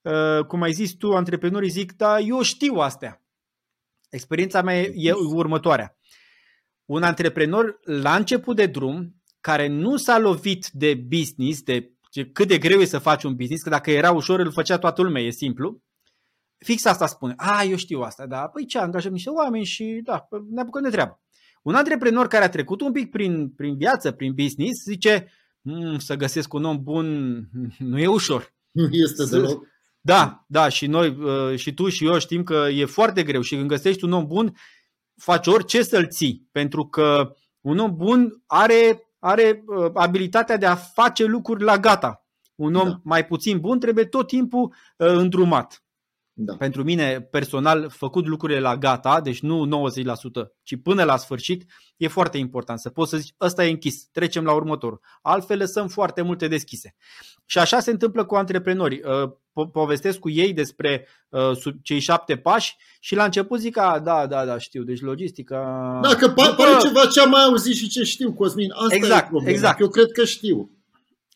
[0.02, 3.22] uh, cum ai zis tu, antreprenorii zic, da, eu știu astea.
[4.10, 5.98] Experiența mea e următoarea.
[6.86, 11.92] Un antreprenor la început de drum care nu s-a lovit de business, de
[12.34, 15.02] cât de greu e să faci un business, că dacă era ușor îl făcea toată
[15.02, 15.82] lumea, e simplu.
[16.58, 17.34] Fix asta spune.
[17.38, 18.48] A, eu știu asta, da.
[18.48, 21.22] Păi ce, angajăm niște oameni și da, ne apucăm de treabă.
[21.68, 26.16] Un antreprenor care a trecut un pic prin, prin viață, prin business, zice, mmm, să
[26.16, 27.08] găsesc un om bun
[27.92, 28.54] nu e ușor.
[28.72, 29.68] Nu este deloc.
[30.02, 33.56] Da, da, și noi, uh, și tu și eu știm că e foarte greu și
[33.56, 34.56] când găsești un om bun,
[35.16, 40.76] faci orice să-l ții, pentru că un om bun are are uh, abilitatea de a
[40.76, 42.28] face lucruri la gata.
[42.56, 43.00] Un om da.
[43.04, 44.64] mai puțin bun trebuie tot timpul
[44.98, 45.84] uh, îndrumat.
[46.40, 46.56] Da.
[46.56, 49.90] Pentru mine, personal, făcut lucrurile la gata, deci nu
[50.44, 51.66] 90%, ci până la sfârșit,
[51.98, 55.00] e foarte important să poți să zici, ăsta e închis, trecem la următorul.
[55.22, 56.96] Altfel lăsăm foarte multe deschise.
[57.46, 59.02] Și așa se întâmplă cu antreprenorii.
[59.04, 64.00] Uh, po- povestesc cu ei despre uh, cei șapte pași și la început zic, a,
[64.00, 65.60] da, da, da, știu, deci logistica...
[66.04, 66.80] Da, că pare după...
[66.82, 68.72] ceva ce am mai auzit și ce știu, Cosmin.
[68.72, 69.52] Asta exact, e problema.
[69.52, 69.80] Exact.
[69.80, 70.77] Eu cred că știu.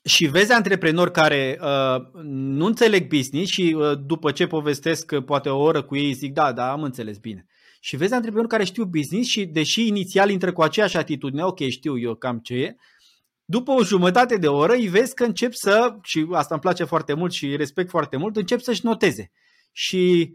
[0.04, 5.50] Și vezi antreprenori care uh, nu înțeleg business și uh, după ce povestesc uh, poate
[5.50, 7.46] o oră cu ei zic da, da, am înțeles bine.
[7.80, 12.00] Și vezi antreprenori care știu business și deși inițial intră cu aceeași atitudine, ok, știu
[12.00, 12.76] eu cam ce e,
[13.46, 17.14] după o jumătate de oră îi vezi că încep să, și asta îmi place foarte
[17.14, 19.32] mult și respect foarte mult, încep să-și noteze.
[19.72, 20.34] Și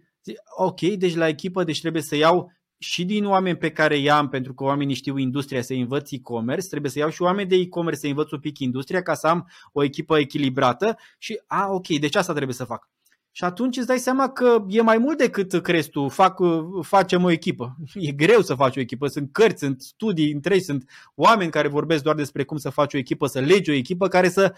[0.56, 4.54] ok, deci la echipă deci trebuie să iau și din oameni pe care i-am, pentru
[4.54, 8.06] că oamenii știu industria, să învăț e-commerce, trebuie să iau și oameni de e-commerce să
[8.06, 12.32] învăț un pic industria ca să am o echipă echilibrată și, a, ok, deci asta
[12.32, 12.88] trebuie să fac.
[13.30, 16.38] Și atunci îți dai seama că e mai mult decât crezi tu, fac,
[16.82, 17.76] facem o echipă.
[17.94, 22.02] E greu să faci o echipă, sunt cărți, sunt studii întregi, sunt oameni care vorbesc
[22.02, 24.54] doar despre cum să faci o echipă, să legi o echipă care să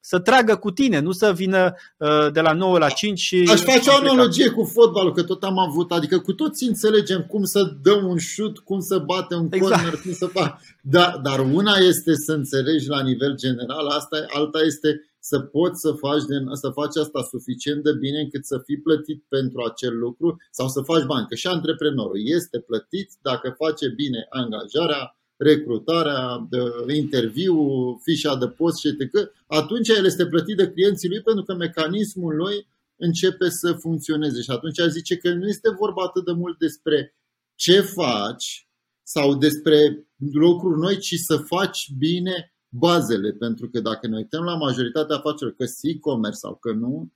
[0.00, 3.48] să tragă cu tine, nu să vină uh, de la 9 la 5 și...
[3.50, 7.44] Aș face o analogie cu fotbalul, că tot am avut, adică cu toți înțelegem cum
[7.44, 9.74] să dăm un șut, cum să bate un exact.
[9.74, 10.58] corner, cum să fac.
[10.82, 15.92] Dar, dar una este să înțelegi la nivel general, asta, alta este să poți să
[15.92, 20.36] faci, din, să faci asta suficient de bine încât să fii plătit pentru acel lucru
[20.50, 21.26] sau să faci bani.
[21.28, 26.48] Că și antreprenorul este plătit dacă face bine angajarea, recrutarea,
[26.88, 27.56] interviu,
[28.02, 32.36] fișa de post și etc., atunci el este plătit de clienții lui pentru că mecanismul
[32.36, 34.40] lui începe să funcționeze.
[34.40, 37.14] Și atunci zice că nu este vorba atât de mult despre
[37.54, 38.68] ce faci
[39.02, 43.32] sau despre lucruri noi, ci să faci bine bazele.
[43.32, 47.12] Pentru că dacă ne uităm la majoritatea afacerilor, că e-commerce sau că nu,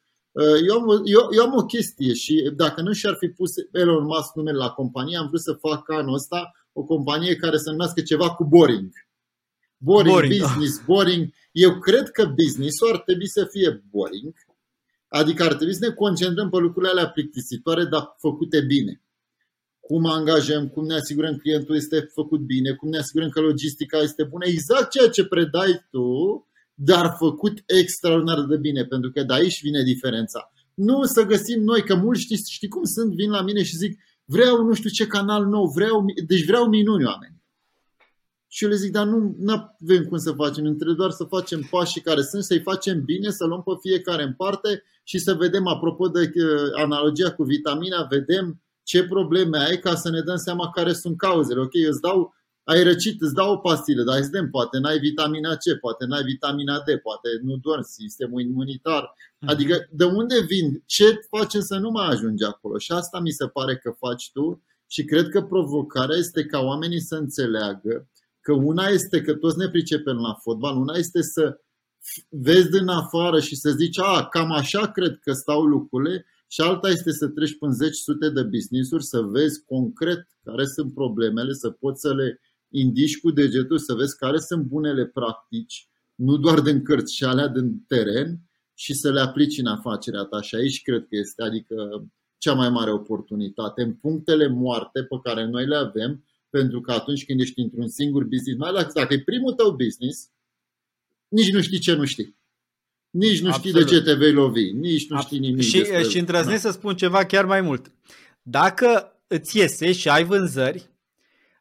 [0.69, 4.35] eu am, eu, eu am o chestie și dacă nu și-ar fi pus Elon Musk
[4.35, 8.35] numele la companie, am vrut să fac anul ăsta o companie care să numească ceva
[8.35, 8.91] cu boring.
[9.77, 10.85] Boring, boring business, da.
[10.87, 11.23] boring.
[11.53, 14.35] Eu cred că business-ul ar trebui să fie boring,
[15.09, 19.03] adică ar trebui să ne concentrăm pe lucrurile alea plictisitoare, dar făcute bine.
[19.81, 23.99] Cum angajăm, cum ne asigurăm că clientul este făcut bine, cum ne asigurăm că logistica
[23.99, 26.09] este bună, exact ceea ce predai tu,
[26.75, 30.53] dar făcut extraordinar de bine, pentru că de aici vine diferența.
[30.75, 34.01] Nu să găsim noi, că mulți știți, știi cum sunt, vin la mine și zic,
[34.25, 37.43] vreau nu știu ce canal nou, vreau, deci vreau minuni oameni.
[38.49, 39.37] Și eu le zic, dar nu
[39.81, 43.45] avem cum să facem, trebuie doar să facem pașii care sunt, să-i facem bine, să
[43.45, 48.63] luăm pe fiecare în parte și să vedem, apropo de uh, analogia cu vitamina, vedem
[48.83, 51.61] ce probleme ai ca să ne dăm seama care sunt cauzele.
[51.61, 52.35] Ok, îți dau
[52.65, 56.23] ai răcit, îți dau o pastilă, dar îți dăm, poate n-ai vitamina C, poate n-ai
[56.23, 59.15] vitamina D, poate nu dormi, sistemul imunitar.
[59.39, 59.51] Mhm.
[59.51, 60.83] Adică de unde vin?
[60.87, 61.05] Ce
[61.37, 62.79] face să nu mai ajungi acolo?
[62.79, 67.01] Și asta mi se pare că faci tu și cred că provocarea este ca oamenii
[67.01, 68.09] să înțeleagă
[68.41, 71.61] că una este că toți ne pricepem la fotbal, una este să
[72.29, 76.89] vezi din afară și să zici, a, cam așa cred că stau lucrurile și alta
[76.89, 81.71] este să treci până 10 sute de business-uri, să vezi concret care sunt problemele, să
[81.71, 82.41] poți să le
[82.75, 87.49] indici cu degetul, să vezi care sunt bunele practici, nu doar din cărți, și alea
[87.49, 88.41] din teren
[88.75, 90.41] și să le aplici în afacerea ta.
[90.41, 92.07] Și aici cred că este, adică
[92.39, 97.25] cea mai mare oportunitate, în punctele moarte pe care noi le avem, pentru că atunci
[97.25, 100.29] când ești într-un singur business, mai ales dacă e primul tău business,
[101.29, 102.37] nici nu știi ce nu știi.
[103.11, 103.77] Nici nu Absolut.
[103.77, 105.63] știi de ce te vei lovi, nici nu știi nimic.
[105.63, 106.03] Și, despre...
[106.03, 106.71] și îndrăznesc da.
[106.71, 107.93] să spun ceva chiar mai mult.
[108.43, 110.94] Dacă îți iese și ai vânzări,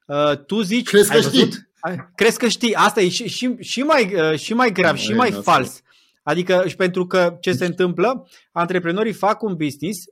[0.06, 0.88] uh, tu zici...
[0.88, 1.40] Crezi că știi.
[1.40, 1.70] Văzut?
[2.16, 2.76] Crezi că știi.
[2.76, 5.82] Asta e și, și, și, mai, uh, și mai grav, și mai fals.
[6.24, 10.06] Adică, și pentru că ce se întâmplă, antreprenorii fac un business,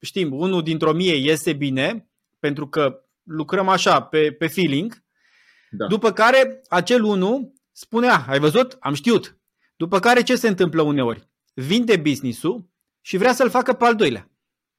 [0.00, 5.04] știm, unul dintr-o mie iese bine, pentru că lucrăm așa, pe, pe feeling,
[5.70, 5.86] da.
[5.86, 8.76] după care acel unul spune, ah, ai văzut?
[8.80, 9.38] Am știut.
[9.76, 11.28] După care ce se întâmplă uneori?
[11.54, 12.68] Vinde business-ul
[13.00, 14.29] și vrea să-l facă pe al doilea.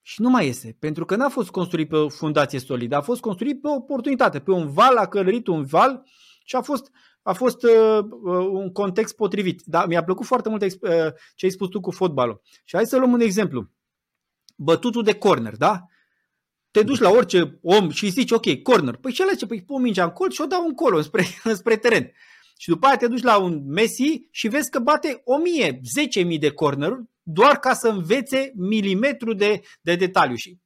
[0.01, 3.21] Și nu mai iese, pentru că n-a fost construit pe o fundație solidă, a fost
[3.21, 6.03] construit pe o oportunitate, pe un val, a călărit un val
[6.43, 9.61] și a fost, a fost uh, uh un context potrivit.
[9.65, 10.69] Da, mi-a plăcut foarte mult uh,
[11.35, 12.41] ce ai spus tu cu fotbalul.
[12.63, 13.69] Și hai să luăm un exemplu.
[14.55, 15.85] Bătutul de corner, da?
[16.71, 18.95] Te duci la orice om și zici, ok, corner.
[18.95, 19.45] Păi ce ce?
[19.45, 22.11] Păi pun mingea în colț și o dau încolo, spre, spre teren.
[22.57, 25.81] Și după aia te duci la un Messi și vezi că bate 1000,
[26.33, 30.35] 10.000 de corner doar ca să învețe milimetru de, de detaliu.
[30.35, 30.57] Și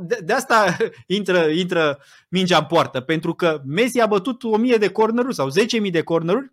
[0.00, 4.88] de, de asta intră, intră mingea în poartă, pentru că Messi a bătut 1000 de
[4.88, 5.48] corneruri sau
[5.84, 6.52] 10.000 de corneruri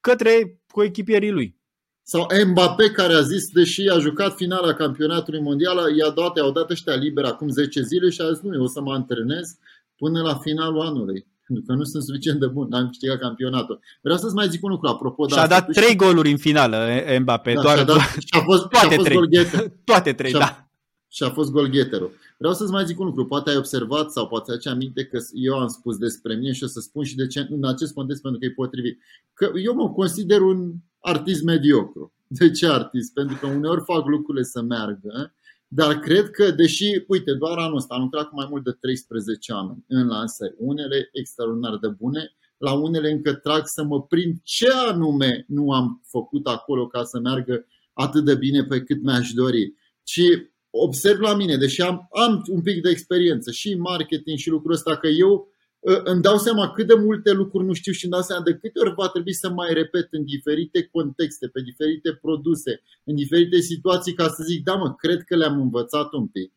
[0.00, 1.56] către coechipierii lui.
[2.02, 6.70] Sau Mbappé care a zis, deși a jucat finala campionatului mondial, i-a dat, i-au dat
[6.70, 9.56] ăștia liber acum 10 zile și a zis nu, eu o să mă antrenez
[9.96, 13.80] până la finalul anului pentru că nu sunt suficient de bun, n-am câștigat campionatul.
[14.02, 15.28] Vreau să-ți mai zic un lucru apropo.
[15.28, 16.86] Și-a dat trei goluri în finală
[17.20, 19.70] Mbappé, da, doar și-a, dat, și-a fost, toate și-a fost trei.
[19.90, 20.68] toate trei, și-a, da.
[21.08, 22.10] Și a fost golgheterul.
[22.38, 23.26] Vreau să-ți mai zic un lucru.
[23.26, 26.66] Poate ai observat sau poate ați aminte că eu am spus despre mine și o
[26.66, 28.98] să spun și de ce în acest context pentru că e potrivit.
[29.34, 32.12] Că eu mă consider un artist mediocru.
[32.26, 33.12] De ce artist?
[33.12, 35.32] Pentru că uneori fac lucrurile să meargă
[35.68, 39.52] dar cred că, deși, uite, doar anul ăsta am lucrat cu mai mult de 13
[39.52, 44.68] ani în lansări, unele extraordinar de bune, la unele încă trag să mă prind ce
[44.70, 49.74] anume nu am făcut acolo ca să meargă atât de bine pe cât mi-aș dori.
[50.02, 54.48] Și observ la mine, deși am, am un pic de experiență și în marketing și
[54.48, 58.04] lucrul ăsta, că eu Ă, îmi dau seama cât de multe lucruri nu știu și
[58.04, 61.60] îmi dau seama de câte ori va trebui să mai repet în diferite contexte, pe
[61.60, 66.26] diferite produse, în diferite situații ca să zic, da mă, cred că le-am învățat un
[66.26, 66.52] pic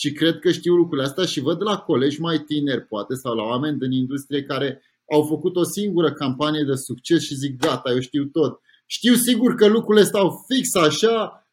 [0.00, 3.42] și cred că știu lucrurile astea și văd la colegi mai tineri poate sau la
[3.42, 8.00] oameni din industrie care au făcut o singură campanie de succes și zic gata, eu
[8.00, 8.60] știu tot.
[8.86, 11.47] Știu sigur că lucrurile stau fix așa, Ă,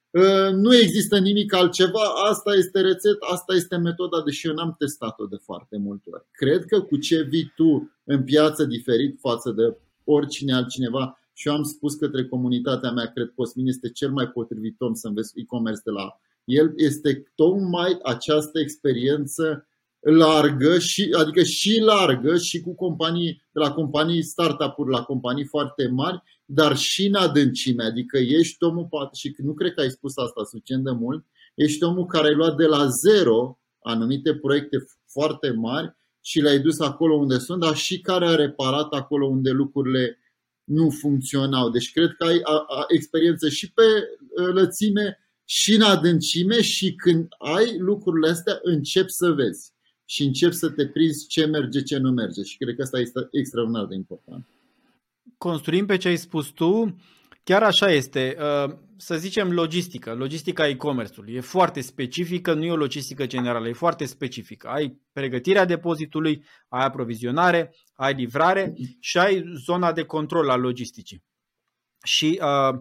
[0.52, 5.36] nu există nimic altceva, asta este rețeta, asta este metoda, deși eu n-am testat-o de
[5.36, 6.24] foarte multe ori.
[6.32, 11.54] Cred că cu ce vii tu în piață diferit față de oricine altcineva și eu
[11.54, 15.32] am spus către comunitatea mea, cred că Cosmin este cel mai potrivit om să înveți
[15.36, 19.68] e-commerce de la el, este tocmai această experiență
[20.12, 25.88] largă, și, adică și largă și cu companii, de la companii startup-uri la companii foarte
[25.88, 30.44] mari, dar și în adâncime, adică ești omul, și nu cred că ai spus asta
[30.44, 34.78] suficient de mult, ești omul care ai luat de la zero anumite proiecte
[35.12, 39.50] foarte mari și le-ai dus acolo unde sunt, dar și care a reparat acolo unde
[39.50, 40.20] lucrurile
[40.64, 41.70] nu funcționau.
[41.70, 43.84] Deci cred că ai a, a, experiență și pe
[44.38, 49.75] ă, lățime și în adâncime și când ai lucrurile astea încep să vezi
[50.06, 53.28] și încep să te prinzi ce merge, ce nu merge și cred că asta este
[53.32, 54.46] extraordinar de important
[55.38, 56.96] construim pe ce ai spus tu,
[57.44, 58.38] chiar așa este.
[58.40, 61.34] Uh, să zicem logistică, logistica e-commerce-ului.
[61.34, 64.68] E foarte specifică, nu e o logistică generală, e foarte specifică.
[64.68, 71.24] Ai pregătirea depozitului, ai aprovizionare, ai livrare și ai zona de control al logisticii.
[72.04, 72.80] Și uh,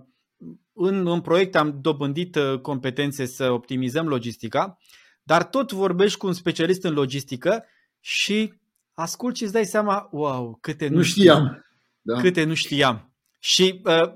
[0.72, 4.78] în, în proiect am dobândit uh, competențe să optimizăm logistica,
[5.24, 7.64] dar tot vorbești cu un specialist în logistică
[8.00, 8.54] și
[8.94, 11.64] asculti și îți dai seama, wow, câte nu, nu știam
[12.04, 12.20] da.
[12.20, 13.12] câte nu știam.
[13.38, 14.12] Și uh,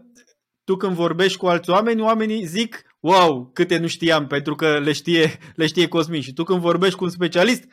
[0.65, 4.93] tu când vorbești cu alți oameni, oamenii zic, wow, câte nu știam, pentru că le
[4.93, 6.21] știe, le știe Cosmin.
[6.21, 7.65] Și tu când vorbești cu un specialist,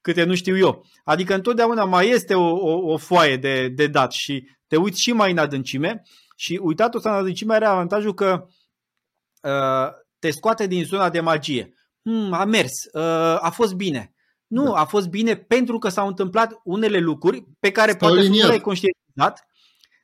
[0.00, 0.86] câte nu știu eu.
[1.04, 5.12] Adică întotdeauna mai este o, o, o foaie de, de dat și te uiți și
[5.12, 6.02] mai în adâncime
[6.36, 8.46] și uitatul ăsta în adâncime are avantajul că
[9.42, 11.74] uh, te scoate din zona de magie.
[12.10, 13.02] Hmm, a mers, uh,
[13.40, 14.14] a fost bine.
[14.46, 14.80] Nu, da.
[14.80, 18.42] a fost bine pentru că s-au întâmplat unele lucruri pe care Stau poate liniat.
[18.42, 19.46] nu le-ai conștientizat,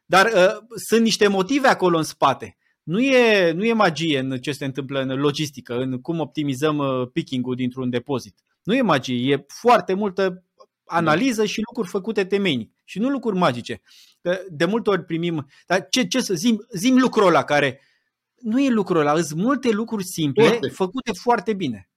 [0.04, 2.56] dar uh, sunt niște motive acolo în spate.
[2.82, 7.08] Nu e, nu e magie în ce se întâmplă în logistică, în cum optimizăm uh,
[7.12, 8.38] picking-ul dintr-un depozit.
[8.62, 10.44] Nu e magie, e foarte multă
[10.84, 13.82] analiză și lucruri făcute temeinic și nu lucruri magice.
[14.48, 17.80] De multe ori primim, dar ce, ce să zim, zim lucrul ăla care
[18.36, 20.68] nu e lucrul ăla, sunt multe lucruri simple foarte.
[20.68, 21.90] făcute foarte bine.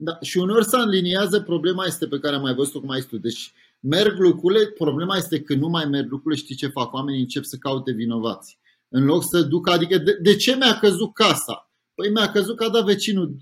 [0.00, 3.18] Da, și uneori se înliniază, problema este pe care am mai văzut-o cum ai tu.
[3.18, 6.92] Deci merg lucrurile, problema este că nu mai merg lucrurile, știi ce fac?
[6.92, 8.58] Oamenii încep să caute vinovați.
[8.88, 11.72] În loc să ducă, adică de, de ce mi-a căzut casa?
[11.94, 13.36] Păi mi-a căzut că a dat vecinul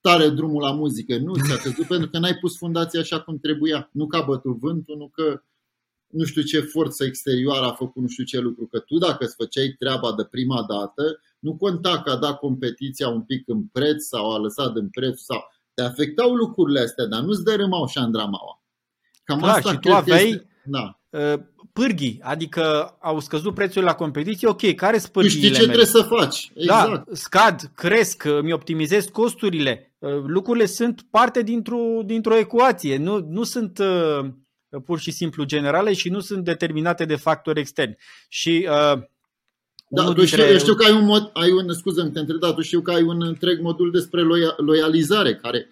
[0.00, 1.18] tare drumul la muzică.
[1.18, 3.88] Nu ți-a căzut pentru că n-ai pus fundația așa cum trebuia.
[3.92, 5.42] Nu că a bătut vântul, nu că
[6.06, 8.66] nu știu ce forță exterioară a făcut nu știu ce lucru.
[8.66, 13.08] Că tu dacă îți făceai treaba de prima dată, nu conta că a dat competiția
[13.08, 15.40] un pic în preț sau a lăsat în preț sau
[15.76, 18.62] te afectau lucrurile astea, dar nu-ți dărâmau și șandramaua.
[19.24, 20.48] Cam Clar, asta și tu aveai este...
[20.64, 21.00] da.
[21.10, 21.40] Uh,
[21.72, 25.84] pârghii, adică au scăzut prețul la competiție, ok, care sunt pârghiile Tu știi ce mele?
[25.84, 26.50] trebuie să faci.
[26.54, 27.06] Da, exact.
[27.06, 29.94] Da, scad, cresc, mi optimizez costurile.
[29.98, 34.26] Uh, lucrurile sunt parte dintr-o, dintr-o ecuație, nu, nu sunt uh,
[34.84, 37.96] pur și simplu generale și nu sunt determinate de factori externi.
[38.28, 39.02] Și uh,
[39.88, 40.26] da, tu dintre...
[40.26, 42.80] știu, eu știu că ai un, mod, ai un scuză te întreb, dar tu știu
[42.80, 44.22] că ai un întreg modul despre
[44.56, 45.68] loializare, care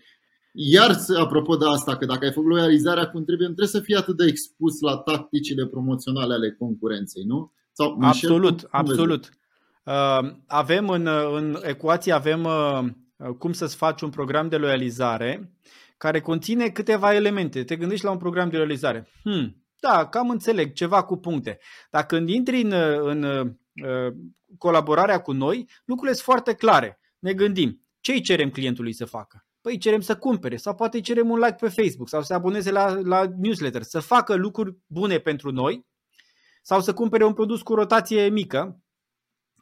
[0.53, 3.95] iar apropo de asta, că dacă ai făcut loializarea cum trebuie, nu trebuie să fii
[3.95, 7.53] atât de expus la tacticile promoționale ale concurenței, nu?
[7.73, 9.29] Sau, absolut, cum, absolut.
[9.85, 15.53] Uh, avem în, în ecuație avem uh, cum să-ți faci un program de loializare
[15.97, 17.65] care conține câteva elemente.
[17.65, 19.09] Te gândești la un program de loializare.
[19.23, 21.59] Hmm, da, cam înțeleg, ceva cu puncte.
[21.91, 22.73] Dar când intri în,
[23.03, 23.51] în Uh,
[24.59, 27.01] colaborarea cu noi, lucrurile sunt foarte clare.
[27.19, 29.47] Ne gândim, ce îi cerem clientului să facă?
[29.61, 32.27] Păi îi cerem să cumpere sau poate îi cerem un like pe Facebook sau să
[32.27, 35.87] se aboneze la, la newsletter, să facă lucruri bune pentru noi
[36.63, 38.81] sau să cumpere un produs cu rotație mică,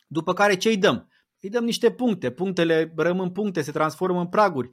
[0.06, 1.08] după care ce îi dăm?
[1.40, 4.70] Îi dăm niște puncte, punctele rămân puncte, se transformă în praguri,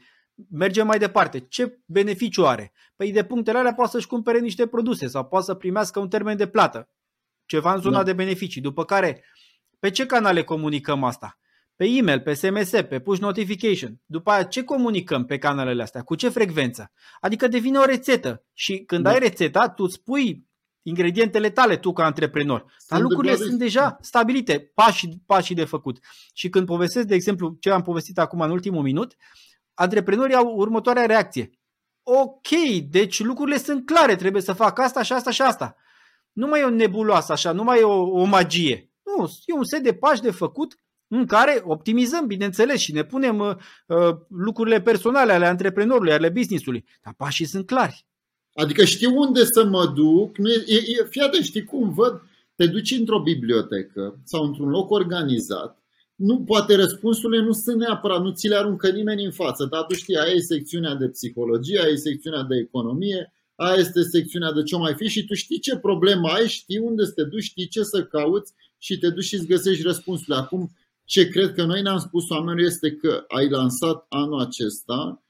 [0.50, 1.40] mergem mai departe.
[1.40, 2.72] Ce beneficiu are?
[2.96, 6.38] Păi de punctele alea poate să-și cumpere niște produse sau poate să primească un termen
[6.38, 6.90] de plată
[7.50, 8.04] ceva în zona da.
[8.04, 8.62] de beneficii.
[8.62, 9.24] După care,
[9.80, 11.40] pe ce canale comunicăm asta?
[11.76, 14.02] Pe e-mail, pe SMS, pe push notification.
[14.06, 16.02] După aia, ce comunicăm pe canalele astea?
[16.02, 16.92] Cu ce frecvență?
[17.20, 19.10] Adică devine o rețetă și când da.
[19.10, 20.48] ai rețeta, tu îți pui
[20.82, 22.60] ingredientele tale tu ca antreprenor.
[22.60, 26.00] Sunt Dar lucrurile de sunt deja stabilite, pașii, pașii de făcut.
[26.34, 29.16] Și când povestesc, de exemplu, ce am povestit acum în ultimul minut,
[29.74, 31.50] antreprenorii au următoarea reacție.
[32.04, 32.50] Ok,
[32.90, 35.76] deci lucrurile sunt clare, trebuie să fac asta și asta și asta
[36.40, 38.92] nu mai e o nebuloasă așa, nu mai e o, o magie.
[39.04, 40.76] Nu, e un set de pași de făcut
[41.08, 43.56] în care optimizăm, bineînțeles, și ne punem uh,
[43.88, 46.86] uh, lucrurile personale ale antreprenorului, ale businessului.
[47.04, 48.06] Dar pașii sunt clari.
[48.54, 50.38] Adică știu unde să mă duc.
[50.38, 52.22] Nu e, e, fii atent, știi cum văd?
[52.56, 55.84] Te duci într-o bibliotecă sau într-un loc organizat.
[56.16, 59.94] Nu, poate răspunsurile nu sunt neapărat, nu ți le aruncă nimeni în față, dar tu
[59.94, 63.34] știi, aia e secțiunea de psihologie, aia e secțiunea de economie,
[63.66, 67.04] aia este secțiunea de ce mai fi și tu știi ce problemă ai, știi unde
[67.06, 70.36] să te duci, știi ce să cauți și te duci și îți găsești răspunsurile.
[70.36, 70.72] Acum,
[71.04, 75.24] ce cred că noi ne-am spus oamenilor este că ai lansat anul acesta,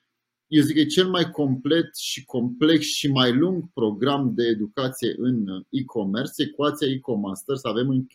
[0.48, 5.16] eu zic că e cel mai complet și complex și mai lung program de educație
[5.18, 7.64] în e-commerce, ecuația e-comasters.
[7.64, 8.08] Avem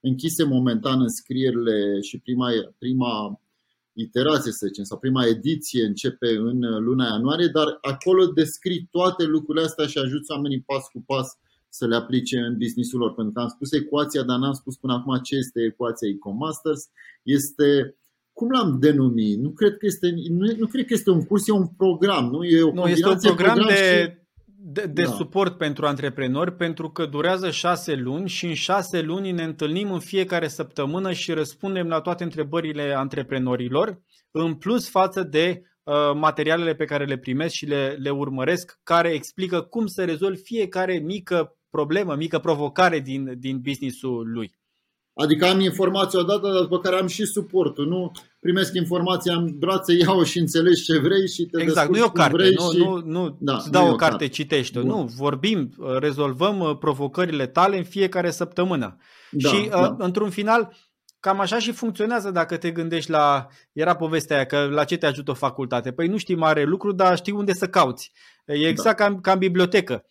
[0.00, 3.40] închise momentan înscrierile și prima, prima
[3.94, 9.64] iterație, să zicem, sau prima ediție începe în luna ianuarie, dar acolo descrii toate lucrurile
[9.64, 13.14] astea și ajuți oamenii pas cu pas să le aplice în businessul lor.
[13.14, 16.88] Pentru că am spus ecuația, dar n-am spus până acum ce este ecuația e-comasters.
[17.22, 17.96] Este
[18.32, 19.38] cum l-am denumit?
[19.38, 22.44] Nu cred că este, nu, nu cred că este un curs, e un program, nu?
[22.44, 24.21] E o nu, este un program, program de, și
[24.64, 25.10] de, de da.
[25.10, 30.00] suport pentru antreprenori pentru că durează șase luni și în șase luni ne întâlnim în
[30.00, 36.84] fiecare săptămână și răspundem la toate întrebările antreprenorilor, în plus față de uh, materialele pe
[36.84, 42.14] care le primesc și le, le urmăresc, care explică cum să rezolvi fiecare mică problemă,
[42.14, 44.54] mică provocare din, din businessul lui.
[45.14, 47.86] Adică am informația odată, dar după care am și suportul.
[47.86, 52.02] Nu primesc informația în brațe, iau și înțelegi ce vrei și te Exact, nu e
[52.02, 52.78] o carte, vrei nu, și...
[52.78, 54.34] nu, nu da, îți dau nu o carte, carte.
[54.34, 54.82] citește-o.
[54.82, 58.96] Nu, vorbim, rezolvăm uh, provocările tale în fiecare săptămână.
[59.30, 59.96] Da, și uh, da.
[59.98, 60.76] într-un final,
[61.20, 63.46] cam așa și funcționează dacă te gândești la...
[63.72, 65.92] Era povestea aia, că la ce te ajută o facultate?
[65.92, 68.12] Păi nu știi mare lucru, dar știi unde să cauți.
[68.46, 69.04] E exact da.
[69.04, 70.04] ca, ca în bibliotecă.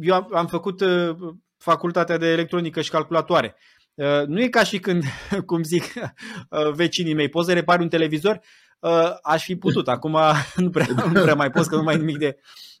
[0.00, 1.16] Eu am, am făcut uh,
[1.56, 3.56] facultatea de electronică și calculatoare.
[3.96, 5.02] Uh, nu e ca și când,
[5.46, 8.40] cum zic uh, vecinii mei, poți să repari un televizor?
[8.78, 9.88] Uh, aș fi putut.
[9.88, 10.16] Acum
[10.56, 12.36] nu prea, nu prea mai poți, că nu mai e nimic de,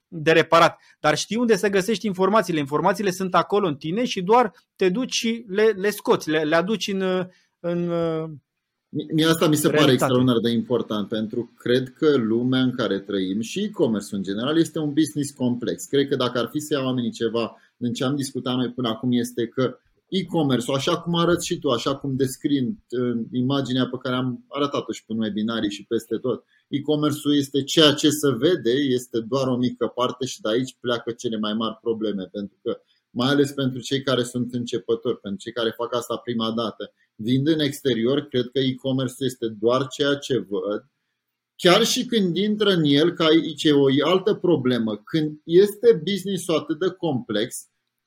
[0.08, 0.78] de reparat.
[1.00, 2.58] Dar știi unde să găsești informațiile.
[2.58, 6.56] Informațiile sunt acolo în tine și doar te duci și le, le scoți, le, le
[6.56, 7.28] aduci în,
[7.60, 7.90] în
[9.14, 9.82] Mie asta mi se realitate.
[9.82, 14.22] pare extraordinar de important pentru că cred că lumea în care trăim și e-commerce în
[14.22, 15.84] general este un business complex.
[15.84, 18.88] Cred că dacă ar fi să ia oamenii ceva din ce am discutat noi până
[18.88, 19.78] acum este că
[20.08, 24.92] e-commerce, așa cum arăți și tu, așa cum descrii în imaginea pe care am arătat-o
[24.92, 29.56] și pe webinarii și peste tot, e-commerce-ul este ceea ce se vede, este doar o
[29.56, 32.80] mică parte și de aici pleacă cele mai mari probleme, pentru că
[33.10, 36.92] mai ales pentru cei care sunt începători, pentru cei care fac asta prima dată.
[37.14, 40.90] Vind în exterior, cred că e-commerce este doar ceea ce văd.
[41.56, 46.56] Chiar și când intră în el, ca aici e o altă problemă, când este business-ul
[46.56, 47.66] atât de complex,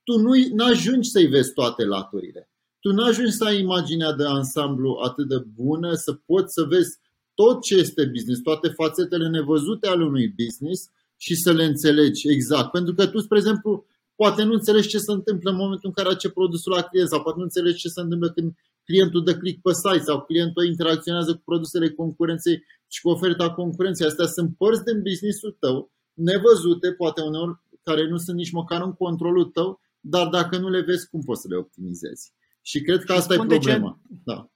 [0.10, 0.18] tu
[0.53, 2.49] nu ajungi să-i vezi toate laturile.
[2.80, 6.97] Tu nu ajungi să ai imaginea de ansamblu atât de bună, să poți să vezi
[7.34, 12.72] tot ce este business, toate fațetele nevăzute ale unui business și să le înțelegi exact.
[12.72, 13.86] Pentru că tu, spre exemplu,
[14.16, 17.22] poate nu înțelegi ce se întâmplă în momentul în care ce produsul la client sau
[17.22, 21.32] poate nu înțelegi ce se întâmplă când clientul dă click pe site sau clientul interacționează
[21.34, 24.07] cu produsele concurenței și cu oferta concurenței.
[24.07, 28.93] Astea sunt părți din businessul tău, nevăzute, poate uneori care nu sunt nici măcar în
[28.93, 32.34] controlul tău, dar dacă nu le vezi, cum poți să le optimizezi?
[32.62, 34.00] Și cred că asta e problema.
[34.08, 34.16] Ce...
[34.24, 34.50] Da.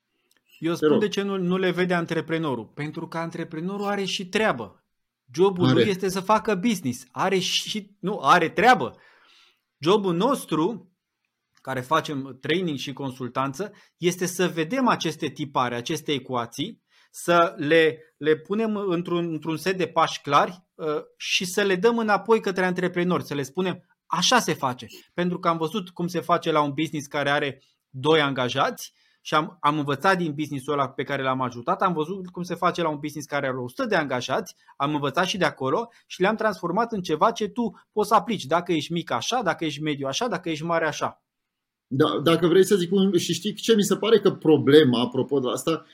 [0.60, 2.66] Eu spun de ce nu, nu le vede antreprenorul.
[2.66, 4.84] Pentru că antreprenorul are și treabă.
[5.34, 5.74] Jobul are.
[5.74, 7.06] lui este să facă business.
[7.12, 8.96] Are și, nu, are treabă.
[9.78, 10.92] Jobul nostru,
[11.62, 16.82] care facem training și consultanță, este să vedem aceste tipare, aceste ecuații,
[17.12, 21.98] să le, le punem într-un, într-un set de pași clari uh, și să le dăm
[21.98, 24.88] înapoi către antreprenori, să le spunem așa se face.
[25.14, 29.34] Pentru că am văzut cum se face la un business care are doi angajați și
[29.34, 32.82] am, am învățat din businessul ăla pe care l-am ajutat, am văzut cum se face
[32.82, 36.36] la un business care are 100 de angajați, am învățat și de acolo și le-am
[36.36, 38.46] transformat în ceva ce tu poți să aplici.
[38.46, 41.24] Dacă ești mic așa, dacă ești mediu așa, dacă ești mare așa.
[41.88, 45.50] Da, dacă vrei să zic, și știi ce mi se pare că problema, apropo de
[45.50, 45.86] asta,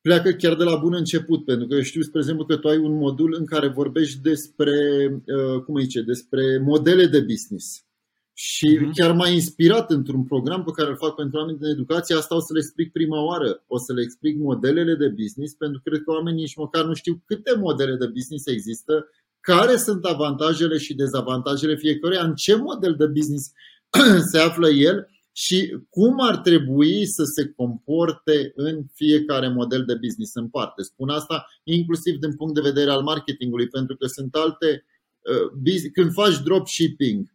[0.00, 2.78] pleacă chiar de la bun început, pentru că eu știu, spre exemplu, că tu ai
[2.78, 4.74] un modul în care vorbești despre,
[5.26, 7.84] uh, cum zice, despre modele de business.
[8.32, 8.90] Și uh-huh.
[8.94, 12.14] chiar m-a inspirat într-un program pe care îl fac pentru oameni de educație.
[12.14, 13.64] Asta o să le explic prima oară.
[13.66, 16.94] O să le explic modelele de business, pentru că cred că oamenii nici măcar nu
[16.94, 19.08] știu câte modele de business există,
[19.40, 23.52] care sunt avantajele și dezavantajele fiecăruia, în ce model de business
[24.30, 25.08] se află el
[25.44, 30.82] și cum ar trebui să se comporte în fiecare model de business în parte.
[30.82, 34.84] Spun asta inclusiv din punct de vedere al marketingului, pentru că sunt alte.
[35.54, 37.34] Uh, când faci dropshipping,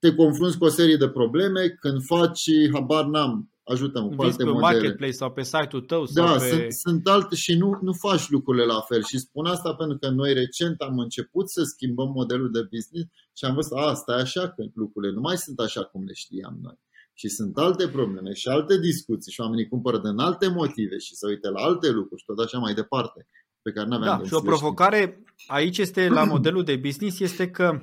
[0.00, 4.50] te confrunți cu o serie de probleme, când faci, habar n-am, ajută-mă cu alte pe
[4.50, 4.72] modele.
[4.72, 6.06] marketplace sau pe site-ul tău.
[6.06, 6.48] Sau da, pe...
[6.48, 9.02] sunt, sunt alte și nu, nu faci lucrurile la fel.
[9.02, 13.44] Și spun asta pentru că noi recent am început să schimbăm modelul de business și
[13.44, 16.84] am văzut, asta e așa că lucrurile nu mai sunt așa cum le știam noi
[17.18, 21.26] și sunt alte probleme și alte discuții și oamenii cumpără din alte motive și se
[21.26, 23.26] uită la alte lucruri și tot așa mai departe
[23.62, 27.50] pe care nu aveam da, și o provocare aici este la modelul de business este
[27.50, 27.80] că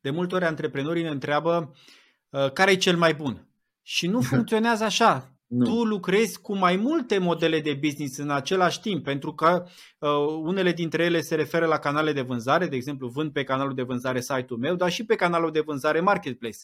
[0.00, 1.74] de multe ori antreprenorii ne întreabă
[2.30, 3.48] uh, care e cel mai bun.
[3.82, 5.34] Și nu funcționează așa.
[5.46, 5.64] Nu.
[5.64, 9.66] Tu lucrezi cu mai multe modele de business în același timp, pentru că
[9.98, 10.10] uh,
[10.42, 13.82] unele dintre ele se referă la canale de vânzare, de exemplu, vând pe canalul de
[13.82, 16.58] vânzare site-ul meu, dar și pe canalul de vânzare marketplace.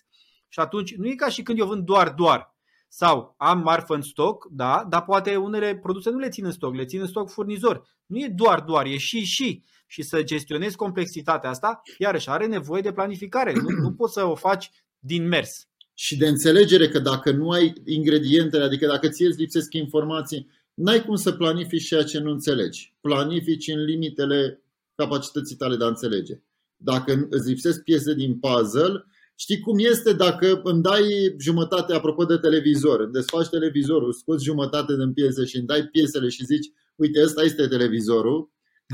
[0.48, 2.54] Și atunci nu e ca și când eu vând doar, doar.
[2.88, 6.74] Sau am marfă în stoc, da, dar poate unele produse nu le țin în stoc,
[6.74, 7.86] le țin în stoc furnizor.
[8.06, 9.62] Nu e doar, doar, e și, și.
[9.86, 13.52] Și să gestionezi complexitatea asta, iarăși are nevoie de planificare.
[13.52, 15.68] Nu, nu poți să o faci din mers.
[15.94, 21.04] Și de înțelegere că dacă nu ai ingredientele, adică dacă ție îți lipsesc informații, n-ai
[21.04, 22.94] cum să planifici ceea ce nu înțelegi.
[23.00, 24.62] Planifici în limitele
[24.94, 26.40] capacității tale de a înțelege.
[26.76, 29.04] Dacă îți lipsesc piese din puzzle,
[29.38, 34.96] Știi cum este dacă îmi dai jumătate, apropo de televizor, îmi desfaci televizorul, scoți jumătate
[34.96, 36.66] din piese și îmi dai piesele și zici,
[36.96, 38.50] uite, ăsta este televizorul,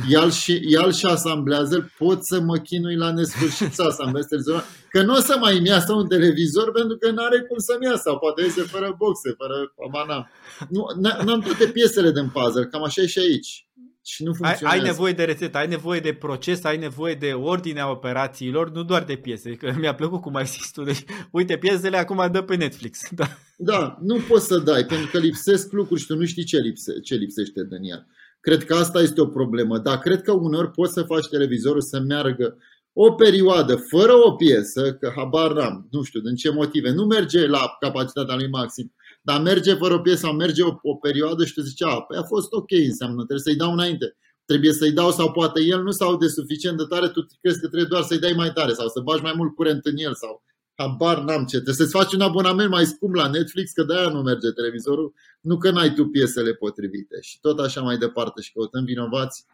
[0.09, 5.03] ia și, ia și asamblează pot să mă chinui la nesfârșit să asamblez televizorul, că
[5.03, 8.03] nu o să mai îmi iasă un televizor pentru că nu are cum să-mi iasă,
[8.05, 10.31] sau poate iese fără boxe, fără amana.
[10.69, 10.87] Nu,
[11.25, 13.67] n-am toate piesele din puzzle, cam așa e și aici.
[14.05, 14.67] Și nu funcționează.
[14.67, 18.83] Ai, ai nevoie de rețetă, ai nevoie de proces, ai nevoie de ordinea operațiilor, nu
[18.83, 19.55] doar de piese.
[19.55, 20.83] Că mi-a plăcut cum ai zis tu.
[20.83, 23.01] Deci, uite, piesele acum dă pe Netflix.
[23.11, 23.29] Da.
[23.57, 27.01] da, nu poți să dai, pentru că lipsesc lucruri și tu nu știi ce, lipse,
[27.01, 28.07] ce lipsește din el.
[28.41, 32.01] Cred că asta este o problemă, dar cred că uneori poți să faci televizorul să
[32.01, 32.57] meargă
[32.93, 37.47] o perioadă fără o piesă, că habar n-am, nu știu din ce motive, nu merge
[37.47, 38.93] la capacitatea lui maxim,
[39.23, 42.19] dar merge fără o piesă sau merge o, o perioadă și tu zici, a, păi
[42.19, 44.17] a fost ok, înseamnă, trebuie să-i dau înainte.
[44.45, 47.67] Trebuie să-i dau sau poate el nu s-au de suficient de tare, tu crezi că
[47.67, 50.43] trebuie doar să-i dai mai tare sau să bagi mai mult curent în el sau
[50.75, 51.57] habar n-am ce.
[51.57, 55.59] Trebuie să-ți faci un abonament mai scump la Netflix, că de-aia nu merge televizorul, nu
[55.59, 57.21] că n-ai tu piesele potrivite.
[57.21, 59.45] Și tot așa mai departe și căutăm vinovați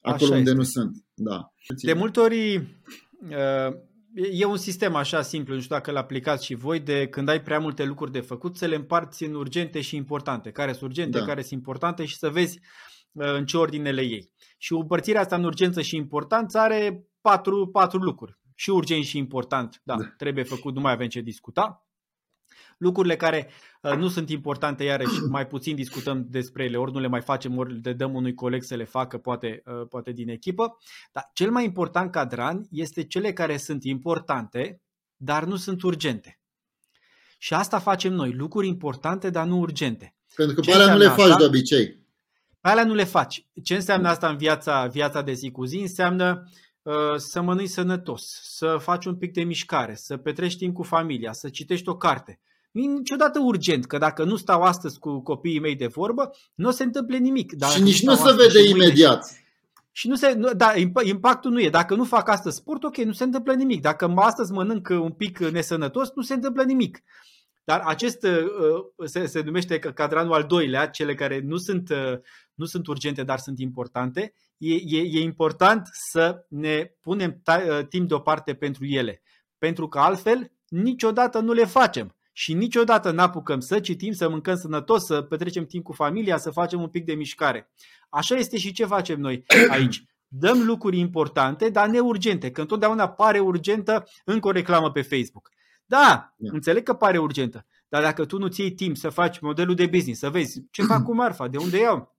[0.00, 0.54] acolo așa unde este.
[0.54, 1.04] nu sunt.
[1.14, 1.52] Da.
[1.82, 3.74] De multe ori uh,
[4.14, 7.42] e un sistem așa simplu, nu știu dacă l aplicați și voi, de când ai
[7.42, 10.50] prea multe lucruri de făcut, să le împarți în urgente și importante.
[10.50, 11.24] Care sunt urgente, da.
[11.24, 12.60] care sunt importante și să vezi
[13.12, 14.32] uh, în ce ordine le iei.
[14.58, 18.38] Și împărțirea asta în urgență și importanță are patru, patru lucruri.
[18.54, 21.86] Și urgent și important, da, da, trebuie făcut, nu mai avem ce discuta.
[22.78, 23.50] Lucrurile care
[23.82, 27.58] uh, nu sunt importante, iarăși mai puțin discutăm despre ele, ori nu le mai facem,
[27.58, 30.76] ori le dăm unui coleg să le facă, poate, uh, poate din echipă.
[31.12, 34.82] Dar cel mai important cadran este cele care sunt importante,
[35.16, 36.40] dar nu sunt urgente.
[37.38, 40.14] Și asta facem noi, lucruri importante, dar nu urgente.
[40.34, 41.36] Pentru că pe alea nu le faci asta?
[41.36, 42.00] de obicei.
[42.60, 43.46] Pe alea nu le faci.
[43.62, 45.76] Ce înseamnă asta în viața, viața de zi cu zi?
[45.76, 46.50] Înseamnă
[46.82, 51.32] uh, să mănânci sănătos, să faci un pic de mișcare, să petrești timp cu familia,
[51.32, 55.60] să citești o carte, nu e niciodată urgent, că dacă nu stau astăzi cu copiii
[55.60, 57.52] mei de vorbă, nu se întâmple nimic.
[57.52, 59.26] Dar și nici nu se vede imediat.
[59.26, 59.34] Și,
[59.92, 61.70] și nu se, nu, da, impactul nu e.
[61.70, 63.80] Dacă nu fac astăzi sport, ok, nu se întâmplă nimic.
[63.80, 67.02] Dacă astăzi mănânc un pic nesănătos, nu se întâmplă nimic.
[67.64, 72.18] Dar acest uh, se, se numește cadranul al doilea, cele care nu sunt, uh,
[72.54, 74.34] nu sunt urgente, dar sunt importante.
[74.56, 79.22] E, e, e important să ne punem uh, timp deoparte pentru ele.
[79.58, 85.04] Pentru că altfel niciodată nu le facem și niciodată n-apucăm să citim, să mâncăm sănătos,
[85.04, 87.70] să petrecem timp cu familia, să facem un pic de mișcare.
[88.08, 90.04] Așa este și ce facem noi aici.
[90.28, 95.50] Dăm lucruri importante, dar neurgente, că întotdeauna pare urgentă încă o reclamă pe Facebook.
[95.84, 96.54] Da, yeah.
[96.54, 100.20] înțeleg că pare urgentă, dar dacă tu nu-ți iei timp să faci modelul de business,
[100.20, 102.16] să vezi ce fac cu marfa, de unde iau,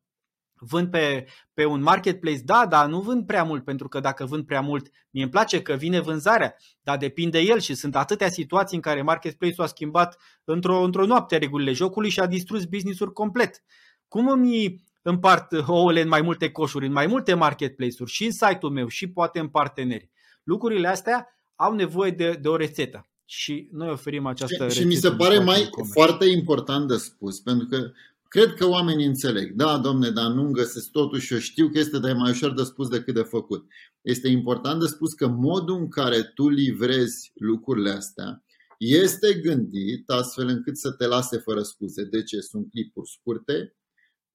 [0.68, 2.42] Vând pe, pe un marketplace?
[2.44, 5.62] Da, dar nu vând prea mult, pentru că dacă vând prea mult, mie îmi place
[5.62, 10.18] că vine vânzarea, dar depinde el și sunt atâtea situații în care marketplace-ul a schimbat
[10.44, 13.64] într-o, într-o noapte regulile jocului și a distrus business-uri complet.
[14.08, 18.72] Cum îmi împart ouăle în mai multe coșuri, în mai multe marketplace-uri, și în site-ul
[18.72, 20.10] meu, și poate în parteneri?
[20.44, 24.96] Lucrurile astea au nevoie de, de o rețetă și noi oferim această Și, și mi
[24.96, 27.92] se pare mai foarte important de spus, pentru că
[28.34, 29.52] Cred că oamenii înțeleg.
[29.52, 32.88] Da, domne, dar nu găsesc totuși, eu știu că este de mai ușor de spus
[32.88, 33.66] decât de făcut.
[34.02, 38.44] Este important de spus că modul în care tu livrezi lucrurile astea
[38.78, 42.04] este gândit astfel încât să te lase fără scuze.
[42.04, 42.40] De ce?
[42.40, 43.76] Sunt clipuri scurte,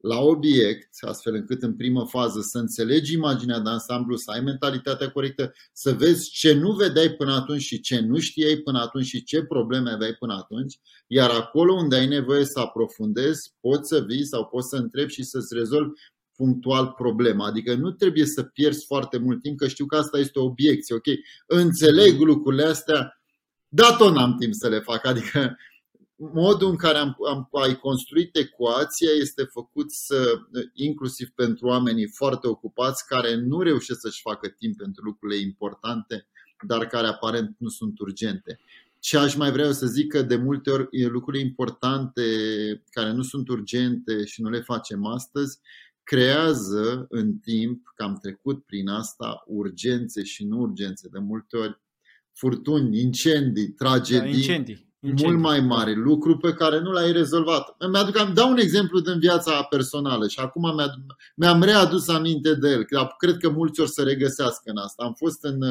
[0.00, 5.10] la obiect, astfel încât în primă fază să înțelegi imaginea de ansamblu, să ai mentalitatea
[5.10, 9.22] corectă, să vezi ce nu vedeai până atunci și ce nu știai până atunci și
[9.22, 14.24] ce probleme aveai până atunci, iar acolo unde ai nevoie să aprofundezi, poți să vii
[14.24, 16.00] sau poți să întrebi și să-ți rezolvi
[16.36, 17.46] punctual problema.
[17.46, 20.94] Adică nu trebuie să pierzi foarte mult timp, că știu că asta este o obiecție,
[20.94, 21.06] ok?
[21.46, 23.22] Înțeleg lucrurile astea,
[23.68, 25.06] dar tot n-am timp să le fac.
[25.06, 25.56] Adică
[26.18, 30.38] modul în care am, am, ai construit ecuația este făcut să,
[30.72, 36.26] inclusiv pentru oamenii foarte ocupați care nu reușesc să-și facă timp pentru lucrurile importante,
[36.66, 38.60] dar care aparent nu sunt urgente.
[38.98, 42.22] Ce aș mai vrea să zic că de multe ori lucrurile importante
[42.90, 45.58] care nu sunt urgente și nu le facem astăzi,
[46.02, 51.08] creează în timp, că am trecut prin asta, urgențe și nu urgențe.
[51.08, 51.80] De multe ori
[52.32, 54.30] furtuni, incendii, tragedii.
[54.30, 57.76] Da, incendii mult mai mare, lucru pe care nu l-ai rezolvat.
[57.90, 60.74] Mi-aduc, am dau un exemplu din viața personală și acum
[61.36, 62.84] mi-am readus aminte de el.
[63.18, 65.04] Cred că mulți ori să regăsească în asta.
[65.04, 65.62] Am fost în,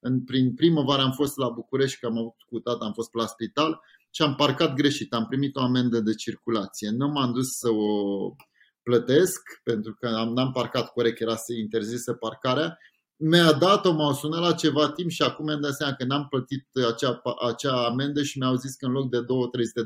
[0.00, 3.26] în prin primăvară am fost la București, că am avut cu tata, am fost la
[3.26, 3.80] spital
[4.10, 5.12] și am parcat greșit.
[5.12, 6.90] Am primit o amendă de circulație.
[6.90, 8.34] Nu m-am dus să o
[8.82, 12.78] plătesc pentru că am, n-am parcat corect, era să interzisă parcarea
[13.16, 16.68] mi-a dat-o, m-au sunat la ceva timp și acum mi-am dat seama că n-am plătit
[16.92, 19.24] acea, acea amendă și mi-au zis că în loc de 2-300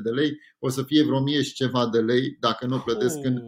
[0.03, 3.17] de lei o să fie vreo 1000 și ceva de lei dacă nu plătesc.
[3.17, 3.23] Oh.
[3.23, 3.41] În...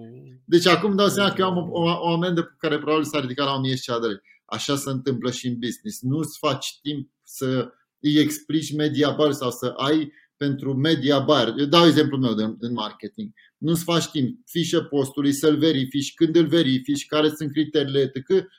[0.45, 3.19] Deci acum dau seama că eu am o, o, o amendă pe care probabil s-a
[3.19, 4.19] ridicat la 1000 și ceva de lei.
[4.45, 6.01] Așa se întâmplă și în business.
[6.01, 10.11] Nu-ți faci timp să îi explici media bar sau să ai
[10.43, 11.53] pentru media buyer.
[11.57, 13.29] Eu dau exemplu meu din marketing.
[13.57, 18.15] Nu-ți faci timp fișă postului, să-l verifici, când îl verifici, care sunt criteriile, etc.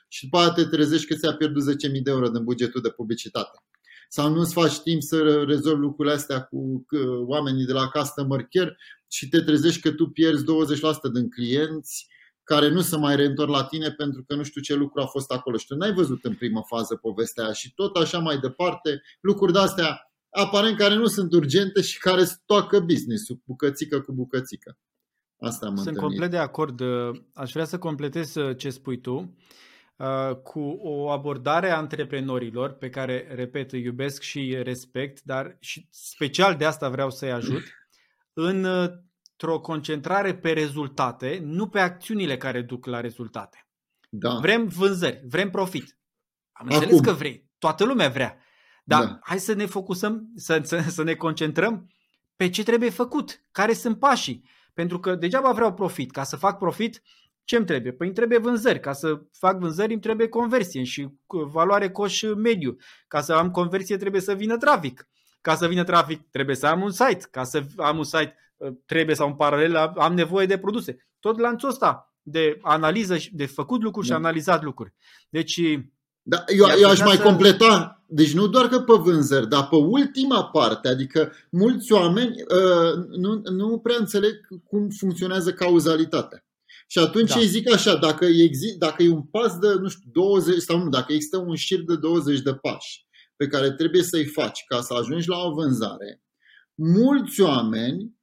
[0.07, 3.63] Și după aceea te trezești că ți-a pierdut 10.000 de euro din bugetul de publicitate.
[4.09, 6.85] Sau nu-ți faci timp să rezolvi lucrurile astea cu
[7.25, 8.77] oamenii de la customer care
[9.11, 10.45] și te trezești că tu pierzi 20%
[11.13, 12.07] din clienți
[12.43, 15.31] care nu se mai reîntorc la tine pentru că nu știu ce lucru a fost
[15.31, 19.01] acolo și tu n-ai văzut în primă fază povestea aia și tot așa mai departe,
[19.21, 24.77] lucruri de-astea aparent care nu sunt urgente și care stoacă business-ul bucățică cu bucățică.
[25.39, 26.09] Asta am Sunt întâlnit.
[26.09, 26.81] complet de acord.
[27.33, 29.37] Aș vrea să completez uh, ce spui tu
[29.95, 35.87] uh, cu o abordare a antreprenorilor pe care, repet, îi iubesc și respect, dar și
[35.89, 37.63] special de asta vreau să-i ajut,
[38.47, 38.89] în uh,
[39.43, 43.67] într-o concentrare pe rezultate, nu pe acțiunile care duc la rezultate.
[44.09, 44.35] Da.
[44.35, 45.97] Vrem vânzări, vrem profit.
[46.51, 46.77] Am Acum.
[46.77, 47.51] înțeles că vrei.
[47.57, 48.37] Toată lumea vrea.
[48.83, 49.19] Dar da.
[49.21, 51.87] hai să ne focusăm, să, să, să ne concentrăm
[52.35, 54.43] pe ce trebuie făcut, care sunt pașii.
[54.73, 56.11] Pentru că degeaba vreau profit.
[56.11, 57.01] Ca să fac profit,
[57.43, 57.91] ce îmi trebuie?
[57.91, 58.79] Păi îmi trebuie vânzări.
[58.79, 62.75] Ca să fac vânzări îmi trebuie conversie și valoare coș mediu.
[63.07, 65.07] Ca să am conversie trebuie să vină trafic.
[65.41, 67.27] Ca să vină trafic trebuie să am un site.
[67.31, 68.35] Ca să am un site
[68.85, 71.07] trebuie sau în paralel am nevoie de produse.
[71.19, 74.13] Tot lanțul ăsta de analiză, de făcut lucruri da.
[74.13, 74.93] și analizat lucruri.
[75.29, 75.61] Deci
[76.23, 77.21] da, eu, eu aș mai să...
[77.21, 83.05] completa, deci nu doar că pe vânzări, dar pe ultima parte, adică mulți oameni uh,
[83.17, 86.45] nu, nu prea înțeleg cum funcționează cauzalitatea.
[86.87, 87.39] Și atunci da.
[87.39, 90.89] ei zic așa, dacă, exist, dacă e un pas de, nu știu, 20 sau nu,
[90.89, 93.05] dacă există un șir de 20 de pași
[93.35, 96.21] pe care trebuie să-i faci ca să ajungi la o vânzare,
[96.75, 98.22] mulți oameni Uh,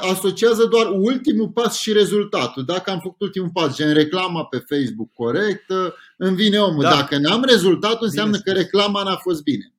[0.00, 2.64] asociază doar ultimul pas și rezultatul.
[2.64, 6.82] Dacă am făcut ultimul pas, gen reclama pe Facebook corectă, îmi vine omul.
[6.82, 6.90] Da.
[6.90, 9.74] Dacă n-am rezultatul, înseamnă bine că reclama n-a fost bine.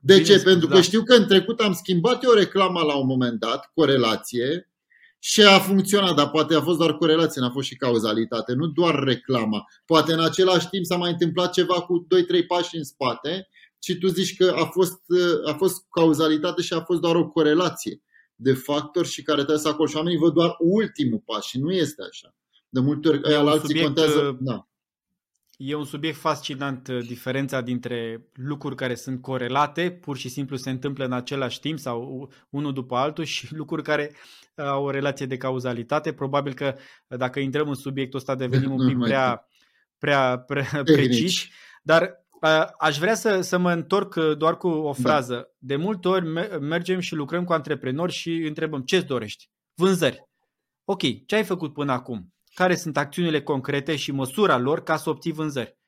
[0.00, 0.32] De bine ce?
[0.32, 0.74] Spus, Pentru da.
[0.74, 4.66] că știu că în trecut am schimbat eu reclama la un moment dat, corelație,
[5.18, 8.94] și a funcționat, dar poate a fost doar corelație, n-a fost și cauzalitate, nu doar
[8.94, 9.64] reclama.
[9.86, 12.06] Poate în același timp s-a mai întâmplat ceva cu
[12.42, 13.48] 2-3 pași în spate
[13.82, 15.00] și tu zici că a fost,
[15.46, 18.02] a fost cauzalitate și a fost doar o corelație
[18.42, 21.72] de factori și care trebuie să acolo și oamenii văd doar ultimul pas și nu
[21.72, 22.34] este așa.
[22.68, 24.20] De multe ori aia alții subiect, contează.
[24.20, 24.66] Uh, da.
[25.56, 30.70] E un subiect fascinant uh, diferența dintre lucruri care sunt corelate, pur și simplu se
[30.70, 34.14] întâmplă în același timp sau unul după altul și lucruri care
[34.54, 36.12] uh, au o relație de cauzalitate.
[36.12, 36.74] Probabil că
[37.08, 39.48] dacă intrăm în subiectul ăsta devenim un pic prea,
[39.98, 42.21] prea, prea preciși, dar
[42.78, 45.02] Aș vrea să, să mă întorc uh, doar cu o da.
[45.02, 45.34] frază.
[45.34, 45.48] Da.
[45.58, 46.26] De multe ori
[46.60, 49.50] mergem și lucrăm cu antreprenori și întrebăm ce-ți dorești?
[49.74, 50.28] Vânzări.
[50.84, 52.34] Ok, ce ai făcut până acum?
[52.54, 55.78] Care sunt acțiunile concrete și măsura lor ca să obții vânzări?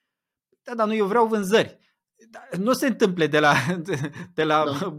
[0.62, 1.78] Da, dar nu, eu vreau vânzări.
[2.30, 3.54] Da, nu se întâmple de la,
[4.34, 4.96] de la, da.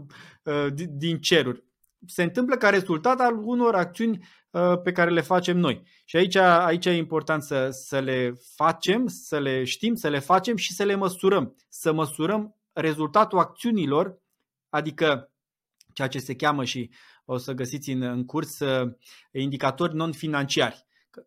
[0.52, 1.64] Uh, din ceruri.
[2.06, 4.45] Se întâmplă ca rezultat al unor acțiuni Uh,
[4.82, 5.82] pe care le facem noi.
[6.04, 10.56] Și aici, aici e important să, să le facem, să le știm, să le facem
[10.56, 11.56] și să le măsurăm.
[11.68, 14.18] Să măsurăm rezultatul acțiunilor,
[14.68, 15.30] adică
[15.92, 16.90] ceea ce se cheamă și
[17.24, 18.92] o să găsiți în, în curs uh,
[19.30, 20.86] indicatori non-financiari.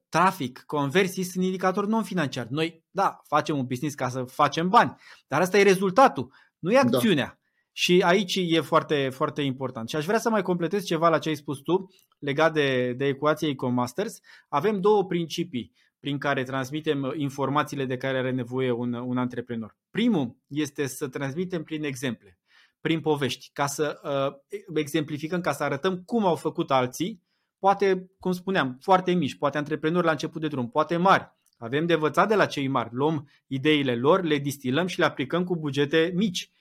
[0.10, 2.52] Trafic, conversii sunt indicatori non-financiari.
[2.52, 4.96] Noi, da, facem un business ca să facem bani,
[5.28, 6.98] dar asta e rezultatul, nu e da.
[6.98, 7.26] acțiunea.
[7.26, 7.38] Da.
[7.72, 9.90] Și aici e foarte, foarte important.
[9.90, 11.90] Și aș vrea să mai completez ceva la ce ai spus tu
[12.20, 14.20] legat de, de ecuația EcoMasters.
[14.50, 19.78] Avem două principii prin care transmitem informațiile de care are nevoie un, un antreprenor.
[19.92, 22.40] Primul este să transmitem prin exemple,
[22.82, 27.24] prin povești, ca să uh, exemplificăm, ca să arătăm cum au făcut alții,
[27.60, 31.38] poate, cum spuneam, foarte mici, poate antreprenori la început de drum, poate mari.
[31.58, 35.44] Avem de învățat de la cei mari, luăm ideile lor, le distilăm și le aplicăm
[35.44, 36.59] cu bugete mici Uh,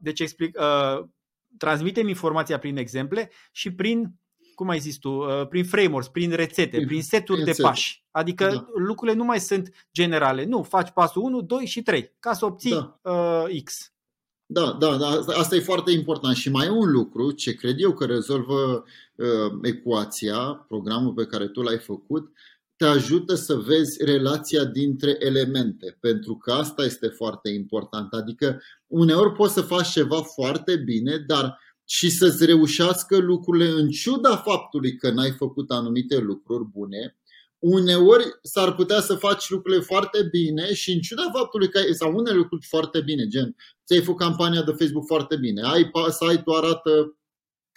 [0.00, 1.04] deci explic, uh,
[1.56, 4.14] transmitem informația prin exemple și prin,
[4.54, 8.04] cum ai zis tu, uh, prin frameworks, prin rețete, prin seturi de pași.
[8.10, 8.66] Adică da.
[8.74, 10.44] lucrurile nu mai sunt generale.
[10.44, 13.44] Nu, faci pasul 1, 2 și 3 ca să obții da.
[13.64, 13.92] X.
[14.50, 16.36] Da, da, da, asta e foarte important.
[16.36, 18.84] Și mai e un lucru ce cred eu că rezolvă
[19.14, 22.32] uh, ecuația, programul pe care tu l-ai făcut,
[22.78, 28.12] te ajută să vezi relația dintre elemente, pentru că asta este foarte important.
[28.12, 34.36] Adică uneori poți să faci ceva foarte bine, dar și să-ți reușească lucrurile în ciuda
[34.36, 37.16] faptului că n-ai făcut anumite lucruri bune,
[37.58, 42.14] uneori s-ar putea să faci lucrurile foarte bine și în ciuda faptului că ai, sau
[42.16, 43.56] unele lucruri foarte bine, gen
[43.86, 47.17] ți-ai făcut campania de Facebook foarte bine, ai site-ul arată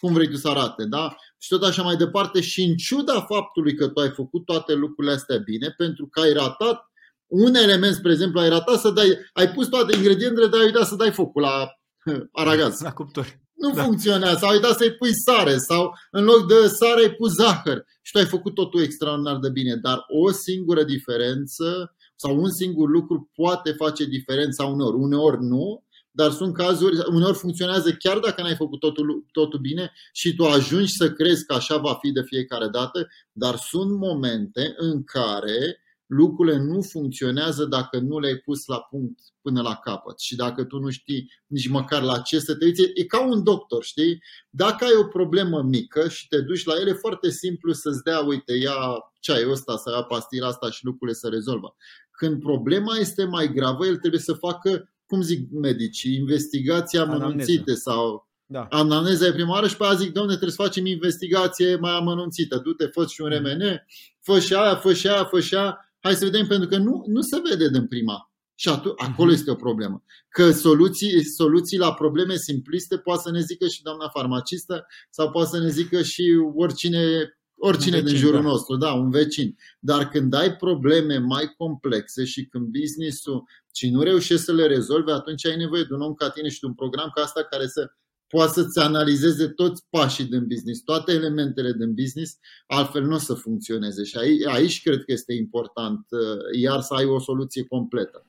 [0.02, 1.16] cum vrei tu să arate, da?
[1.38, 5.14] Și tot așa mai departe și în ciuda faptului că tu ai făcut toate lucrurile
[5.14, 6.86] astea bine, pentru că ai ratat
[7.28, 10.88] un element, spre exemplu, ai ratat să dai, ai pus toate ingredientele, dar ai uitat
[10.88, 11.70] să dai focul la
[12.42, 12.82] aragaz.
[12.82, 13.40] La cuptor.
[13.54, 13.84] Nu da.
[13.84, 14.38] funcționează.
[14.38, 18.12] Sau ai dat să-i pui sare sau în loc de sare ai pus zahăr și
[18.12, 19.76] tu ai făcut totul extraordinar de bine.
[19.76, 24.96] Dar o singură diferență sau un singur lucru poate face diferența uneori.
[24.96, 30.36] Uneori nu, dar sunt cazuri, uneori funcționează chiar dacă n-ai făcut totul, totul bine și
[30.36, 35.04] tu ajungi să crezi că așa va fi de fiecare dată, dar sunt momente în
[35.04, 40.64] care lucrurile nu funcționează dacă nu le-ai pus la punct până la capăt și dacă
[40.64, 42.82] tu nu știi nici măcar la ce să te uiți.
[42.94, 44.24] E ca un doctor, știi?
[44.50, 48.20] Dacă ai o problemă mică și te duci la el, e foarte simplu să-ți dea,
[48.20, 48.76] uite, ia
[49.20, 51.76] ceaiul ăsta, să ia pastila asta și lucrurile se rezolvă.
[52.12, 58.30] Când problema este mai gravă, el trebuie să facă, cum zic medicii, investigații amănunțite sau
[58.46, 58.68] da.
[58.70, 62.62] Anamneza e prima oară și pe aia zic, domne, trebuie să facem investigație mai amănunțită.
[62.64, 63.86] Du-te, fă și un RMN,
[64.20, 67.04] fă și aia, fă și aia, fă și aia hai să vedem, pentru că nu,
[67.08, 68.32] nu se vede din prima.
[68.56, 69.38] Și atunci, acolo mhm.
[69.38, 70.04] este o problemă.
[70.30, 75.50] Că soluții, soluții la probleme simpliste poate să ne zică și doamna farmacistă sau poate
[75.50, 76.24] să ne zică și
[76.56, 78.48] oricine, oricine vecin, din jurul da.
[78.48, 79.56] nostru, da, un vecin.
[79.80, 83.44] Dar când ai probleme mai complexe și când business-ul
[83.74, 86.60] și nu reușești să le rezolve, atunci ai nevoie de un om ca tine și
[86.60, 87.92] de un program ca asta care să
[88.28, 93.34] poate să-ți analizeze toți pașii din business, toate elementele din business, altfel nu o să
[93.34, 94.04] funcționeze.
[94.04, 98.26] Și aici, aici cred că este important, uh, iar să ai o soluție completă.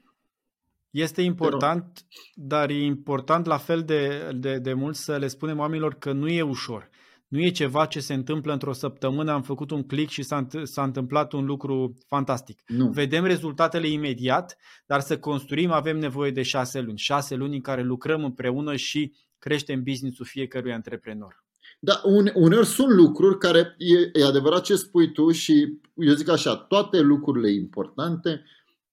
[0.90, 5.95] Este important, dar e important la fel de, de, de mult să le spunem oamenilor
[5.95, 6.90] că nu e ușor.
[7.33, 10.83] Nu e ceva ce se întâmplă într-o săptămână, am făcut un click și s-a, s-a
[10.83, 12.62] întâmplat un lucru fantastic.
[12.66, 12.89] Nu.
[12.89, 14.57] Vedem rezultatele imediat,
[14.87, 16.99] dar să construim avem nevoie de șase luni.
[16.99, 21.45] Șase luni în care lucrăm împreună și creștem business-ul fiecărui antreprenor.
[21.80, 22.01] Da,
[22.35, 27.01] uneori sunt lucruri care, e, e adevărat ce spui tu și eu zic așa, toate
[27.01, 28.45] lucrurile importante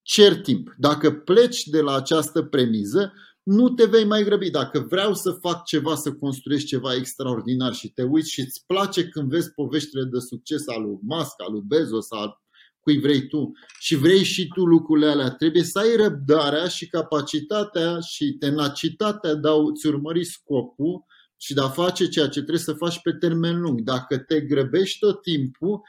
[0.01, 0.73] cer timp.
[0.77, 3.13] Dacă pleci de la această premiză,
[3.43, 4.49] nu te vei mai grăbi.
[4.49, 9.07] Dacă vreau să fac ceva, să construiești ceva extraordinar și te uiți și îți place
[9.07, 12.41] când vezi poveștile de succes al lui Musk, al lui Bezos, al
[12.79, 17.99] cui vrei tu și vrei și tu lucrurile alea, trebuie să ai răbdarea și capacitatea
[17.99, 21.05] și tenacitatea de a-ți urmări scopul
[21.37, 23.81] și de a face ceea ce trebuie să faci pe termen lung.
[23.81, 25.81] Dacă te grăbești tot timpul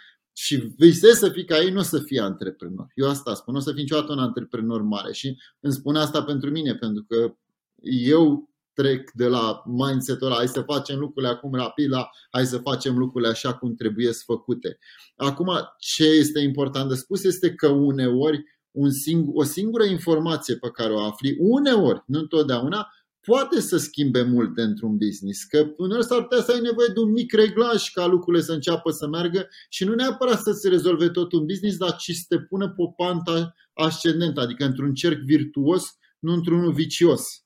[0.42, 2.86] și visezi să fii ca ei, nu o să fii antreprenor.
[2.94, 6.22] Eu asta spun, nu o să fii niciodată un antreprenor mare și îmi spune asta
[6.22, 7.34] pentru mine, pentru că
[7.82, 12.58] eu trec de la mindset-ul ăla, hai să facem lucrurile acum rapid la hai să
[12.58, 14.78] facem lucrurile așa cum trebuie să făcute.
[15.16, 20.70] Acum, ce este important de spus este că uneori un singur, o singură informație pe
[20.70, 22.88] care o afli, uneori, nu întotdeauna,
[23.20, 25.44] poate să schimbe mult într-un business.
[25.44, 28.90] Că uneori s-ar putea să ai nevoie de un mic reglaj ca lucrurile să înceapă
[28.90, 32.38] să meargă și nu neapărat să se rezolve tot un business, dar ci să te
[32.38, 35.84] pună pe o pantă ascendentă, adică într-un cerc virtuos,
[36.18, 37.44] nu într-unul vicios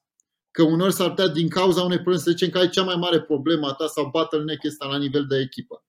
[0.56, 3.22] că uneori s-ar putea din cauza unei probleme să zicem că ai cea mai mare
[3.22, 5.84] problemă a ta sau bottleneck este la nivel de echipă.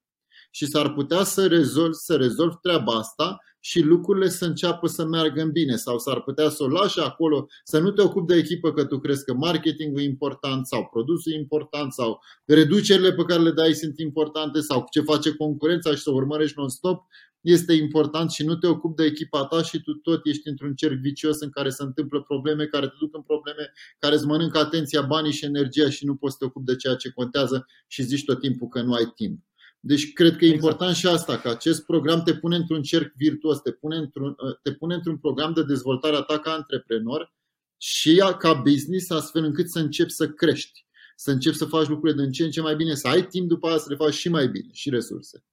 [0.52, 3.38] Și s-ar putea să rezolvi, să rezolvi treaba asta
[3.68, 7.48] și lucrurile să înceapă să meargă în bine sau s-ar putea să o lași acolo,
[7.64, 11.32] să nu te ocupi de echipă că tu crezi că marketingul e important sau produsul
[11.32, 16.02] e important sau reducerile pe care le dai sunt importante sau ce face concurența și
[16.02, 17.06] să urmărești non-stop
[17.42, 21.00] este important și nu te ocupi de echipa ta și tu tot ești într-un cerc
[21.00, 25.02] vicios în care se întâmplă probleme, care te duc în probleme, care îți mănâncă atenția,
[25.02, 28.26] banii și energia și nu poți să te ocupi de ceea ce contează și zici
[28.26, 29.40] tot timpul că nu ai timp.
[29.88, 30.64] Deci cred că e exact.
[30.64, 34.74] important și asta, că acest program te pune într-un cerc virtuos, te pune într-un, te
[34.74, 37.34] pune într-un program de dezvoltare a ta ca antreprenor
[37.78, 42.32] și ca business, astfel încât să începi să crești, să începi să faci lucrurile din
[42.32, 44.48] ce în ce mai bine, să ai timp după aia să le faci și mai
[44.48, 45.44] bine și resurse.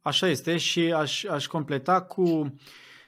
[0.00, 2.54] Așa este și aș, aș completa cu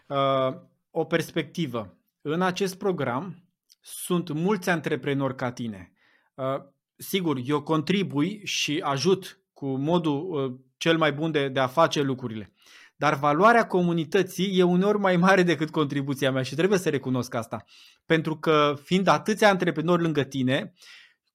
[0.08, 0.54] uh,
[0.90, 1.98] o perspectivă.
[2.20, 3.44] În acest program
[3.80, 5.92] sunt mulți antreprenori ca tine.
[6.34, 6.62] Uh,
[6.96, 12.00] sigur, eu contribui și ajut cu modul uh, cel mai bun de, de a face
[12.00, 12.52] lucrurile.
[12.96, 17.64] Dar valoarea comunității e uneori mai mare decât contribuția mea și trebuie să recunosc asta.
[18.06, 20.72] Pentru că fiind atâția antreprenori lângă tine,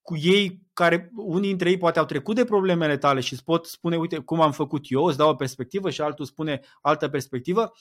[0.02, 3.66] cu ei care unii dintre ei poate au trecut de problemele tale și îți pot
[3.66, 7.72] spune, uite cum am făcut eu, îți dau o perspectivă și altul spune altă perspectivă,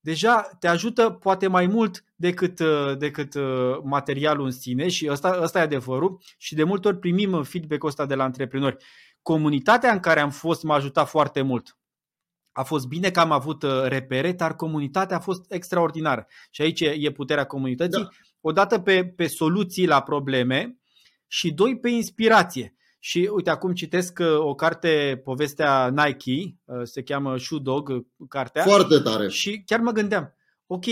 [0.00, 5.38] deja te ajută poate mai mult decât, uh, decât uh, materialul în sine și ăsta,
[5.42, 8.76] ăsta e adevărul și de multe ori primim feedback-ul ăsta de la antreprenori.
[9.26, 11.78] Comunitatea în care am fost m-a ajutat foarte mult.
[12.52, 16.26] A fost bine că am avut uh, repere, dar comunitatea a fost extraordinară.
[16.50, 18.02] Și aici e puterea comunității.
[18.02, 18.08] Da.
[18.40, 20.78] Odată pe, pe soluții la probleme,
[21.26, 22.76] și doi pe inspirație.
[22.98, 28.04] Și uite, acum citesc uh, o carte, povestea Nike, uh, se cheamă Shoe Dog, uh,
[28.28, 28.62] cartea.
[28.62, 29.28] Foarte tare.
[29.28, 30.34] Și chiar mă gândeam,
[30.66, 30.84] ok,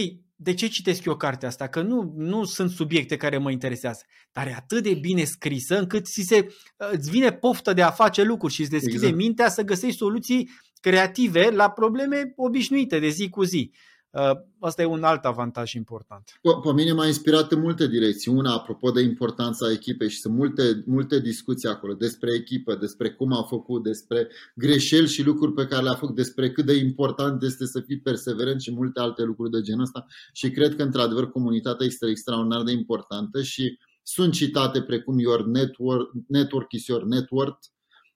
[0.44, 1.68] de ce citesc eu cartea asta?
[1.68, 6.06] Că nu, nu sunt subiecte care mă interesează, dar e atât de bine scrisă încât
[6.06, 9.16] ți se, îți vine poftă de a face lucruri și îți deschide exact.
[9.16, 13.72] mintea să găsești soluții creative la probleme obișnuite de zi cu zi.
[14.14, 16.38] Uh, asta e un alt avantaj important.
[16.42, 18.32] Pe, pe mine m-a inspirat în multe direcții.
[18.32, 23.32] Una, apropo de importanța echipei și sunt multe, multe discuții acolo despre echipă, despre cum
[23.32, 27.66] a făcut, despre greșeli și lucruri pe care le-a făcut, despre cât de important este
[27.66, 30.06] să fii perseverent și multe alte lucruri de genul ăsta.
[30.32, 36.10] Și cred că, într-adevăr, comunitatea este extraordinar de importantă și sunt citate precum your network,
[36.28, 37.58] network is your network,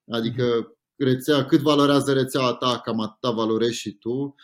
[0.09, 0.77] adică mhm.
[0.97, 4.35] rețea, cât valorează rețeaua ta, cam atâta valorezi și tu Uh,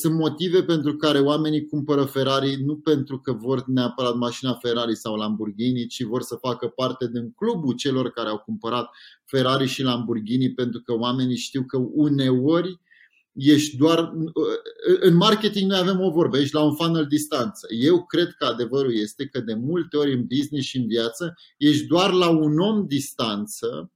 [0.00, 5.16] sunt motive pentru care oamenii cumpără Ferrari nu pentru că vor neapărat mașina Ferrari sau
[5.16, 8.90] Lamborghini, ci vor să facă parte din clubul celor care au cumpărat
[9.24, 12.80] Ferrari și Lamborghini pentru că oamenii știu că uneori
[13.32, 13.98] ești doar.
[13.98, 17.66] Uh, în marketing noi avem o vorbă, ești la un funnel distanță.
[17.80, 21.86] Eu cred că adevărul este că de multe ori în business și în viață ești
[21.86, 23.90] doar la un om distanță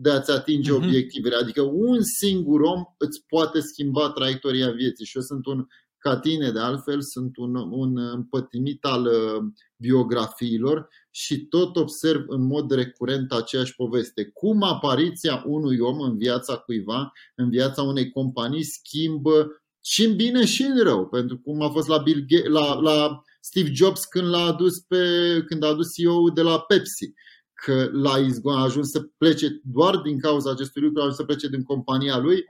[0.00, 0.84] de a-ți atinge uh-huh.
[0.84, 1.36] obiectivele.
[1.36, 5.06] Adică un singur om îți poate schimba traiectoria vieții.
[5.06, 5.66] Și eu sunt un,
[5.98, 9.42] ca tine de altfel, sunt un, un împătimit al uh,
[9.76, 14.24] biografiilor și tot observ în mod recurent aceeași poveste.
[14.24, 20.44] Cum apariția unui om în viața cuiva, în viața unei companii, schimbă și în bine
[20.44, 21.08] și în rău.
[21.08, 25.04] Pentru cum a fost la, Bill Gates, la, la Steve Jobs când l-a adus pe,
[25.46, 27.12] când a adus CEO de la Pepsi
[27.60, 31.24] că l-a izgon, a ajuns să plece doar din cauza acestui lucru, a ajuns să
[31.24, 32.44] plece din compania lui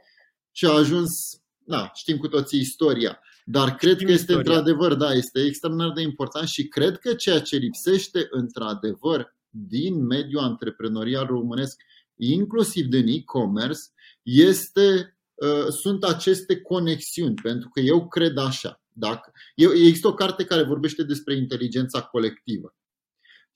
[0.50, 3.20] și a ajuns, da, știm cu toții istoria.
[3.44, 4.52] Dar cred știm că este istoria.
[4.52, 10.42] într-adevăr, da, este extraordinar de important și cred că ceea ce lipsește într-adevăr din mediul
[10.42, 11.80] antreprenorial românesc,
[12.16, 13.80] inclusiv din e-commerce,
[14.22, 18.82] este, uh, sunt aceste conexiuni, pentru că eu cred așa.
[18.92, 22.74] Dacă, eu, există o carte care vorbește despre inteligența colectivă.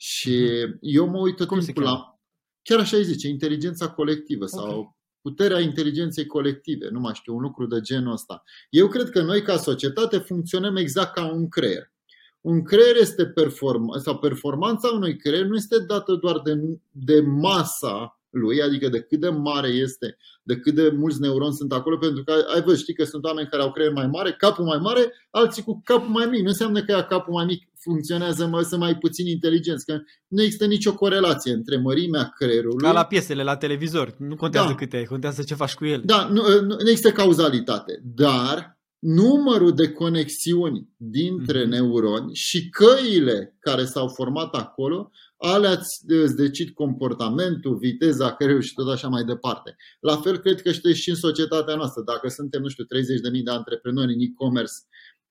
[0.06, 0.78] Și mhm.
[0.80, 2.18] eu mă uit tot Cum timpul la.
[2.62, 4.96] Chiar așa îi zice, inteligența colectivă sau okay.
[5.20, 8.42] puterea inteligenței colective, nu mai știu, un lucru de genul ăsta.
[8.70, 11.92] Eu cred că noi, ca societate, funcționăm exact ca un creier.
[12.40, 18.20] Un creier este perform- sau performanța unui creier nu este dată doar de, de masa
[18.34, 22.24] lui, adică de cât de mare este, de cât de mulți neuroni sunt acolo, pentru
[22.24, 25.12] că ai văzut, știi că sunt oameni care au creier mai mare, capul mai mare,
[25.30, 26.40] alții cu capul mai mic.
[26.40, 30.42] Nu înseamnă că ea capul mai mic funcționează mai, să mai puțin inteligenți, că nu
[30.42, 32.82] există nicio corelație între mărimea creierului.
[32.82, 34.14] Ca la piesele, la televizor.
[34.18, 34.74] Nu contează da.
[34.74, 36.02] câte ai, contează ce faci cu el.
[36.04, 41.68] Da, nu, nu, nu există cauzalitate, dar numărul de conexiuni dintre mm-hmm.
[41.68, 45.10] neuroni și căile care s-au format acolo
[45.44, 49.76] alea îți decid comportamentul, viteza creierului și tot așa mai departe.
[50.00, 52.02] La fel cred că știi și în societatea noastră.
[52.02, 54.72] Dacă suntem, nu știu, 30.000 de antreprenori în e-commerce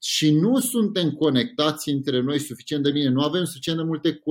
[0.02, 4.22] și nu suntem conectați între noi suficient de bine, nu avem suficient de multe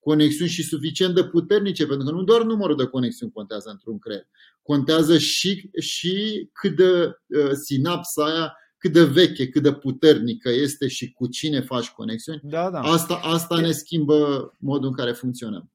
[0.00, 4.26] conexiuni și suficient de puternice, pentru că nu doar numărul de conexiuni contează într-un creier,
[4.62, 6.92] contează și, și cât de
[7.26, 12.40] uh, sinapsa aia cât de veche, cât de puternică este și cu cine faci conexiuni,
[12.42, 12.80] da, da.
[12.80, 15.70] asta, asta ne schimbă modul în care funcționăm.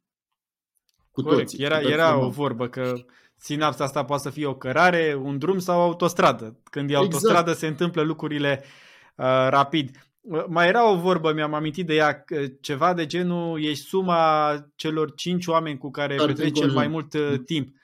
[1.12, 1.42] Cu Corect.
[1.42, 1.64] toții.
[1.64, 2.94] Era, era o vorbă că
[3.38, 6.60] sinapsa asta poate să fie o cărare, un drum sau o autostradă.
[6.64, 7.14] Când e exact.
[7.14, 8.64] autostradă se întâmplă lucrurile
[9.16, 10.10] uh, rapid.
[10.22, 12.24] Uh, mai era o vorbă, mi-am amintit de ea,
[12.62, 17.14] ceva de genul, ești suma celor cinci oameni cu care, care petreci cel mai mult
[17.14, 17.76] uh, timp.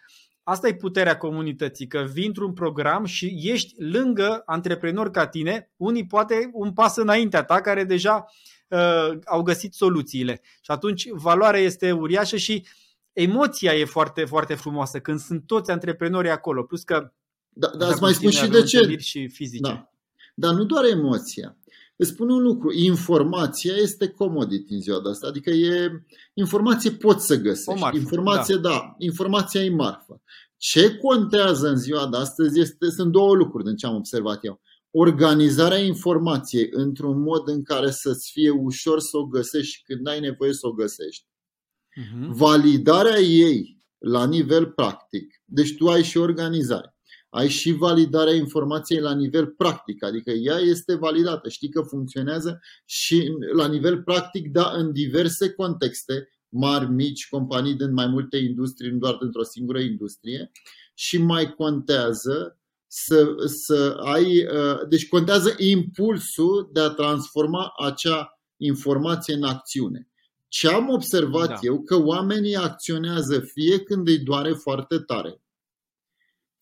[0.50, 6.06] Asta e puterea comunității, că vii într-un program și ești lângă antreprenori ca tine, unii
[6.06, 8.26] poate un pas înaintea ta, care deja
[8.68, 10.42] uh, au găsit soluțiile.
[10.44, 12.66] Și atunci valoarea este uriașă și
[13.14, 16.64] emoția e foarte, foarte frumoasă când sunt toți antreprenorii acolo.
[16.64, 17.12] Plus că
[17.50, 18.98] da, dar îți mai spun și de ce.
[18.98, 19.72] Și fizice.
[19.72, 19.92] Da.
[20.36, 21.58] Dar nu doar emoția.
[22.00, 27.26] Îți spun un lucru, informația este commodity în ziua de asta, adică e, informație poți
[27.26, 27.80] să găsești.
[27.80, 28.70] marfă, informație, da.
[28.70, 30.22] da, informația e marfă.
[30.58, 34.62] Ce contează în ziua de astăzi este, sunt două lucruri din ce am observat eu.
[34.92, 40.20] Organizarea informației într-un mod în care să-ți fie ușor să o găsești și când ai
[40.20, 41.26] nevoie să o găsești.
[41.26, 42.28] Uh-huh.
[42.28, 45.42] Validarea ei la nivel practic.
[45.46, 46.97] Deci tu ai și organizare
[47.30, 53.32] ai și validarea informației la nivel practic, adică ea este validată, știi că funcționează și
[53.56, 58.98] la nivel practic, da, în diverse contexte, mari, mici, companii din mai multe industrii, nu
[58.98, 60.52] doar dintr-o singură industrie,
[60.94, 64.46] și mai contează să, să ai.
[64.46, 70.10] Uh, deci contează impulsul de a transforma acea informație în acțiune.
[70.48, 71.58] Ce am observat da.
[71.62, 75.42] eu, că oamenii acționează fie când îi doare foarte tare,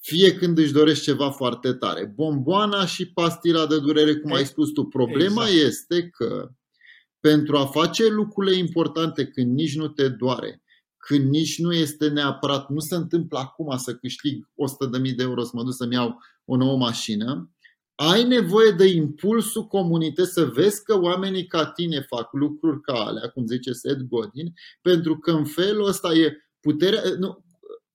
[0.05, 2.11] fie când își dorești ceva foarte tare.
[2.15, 4.83] Bomboana și pastila de durere, cum ai spus tu.
[4.83, 5.67] Problema exact.
[5.67, 6.49] este că
[7.19, 10.63] pentru a face lucrurile importante când nici nu te doare,
[10.97, 14.45] când nici nu este neapărat, nu se întâmplă acum să câștig
[15.07, 17.51] 100.000 de euro să mă duc să-mi iau o nouă mașină,
[17.95, 23.29] ai nevoie de impulsul comunității să vezi că oamenii ca tine fac lucruri ca alea,
[23.29, 27.44] cum zice Seth Godin, pentru că în felul ăsta e puterea, nu,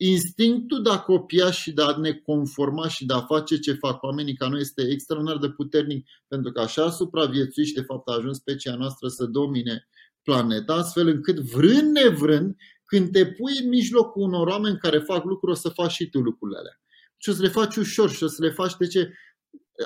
[0.03, 4.03] instinctul de a copia și de a ne conforma și de a face ce fac
[4.03, 8.37] oamenii ca noi este extraordinar de puternic, pentru că așa supraviețuiește, de fapt a ajuns
[8.37, 9.89] specia noastră să domine
[10.23, 15.53] planeta, astfel încât vrând nevrând, când te pui în mijlocul unor oameni care fac lucruri,
[15.53, 16.81] o să faci și tu lucrurile alea.
[17.17, 19.13] Și o să le faci ușor și o să le faci de ce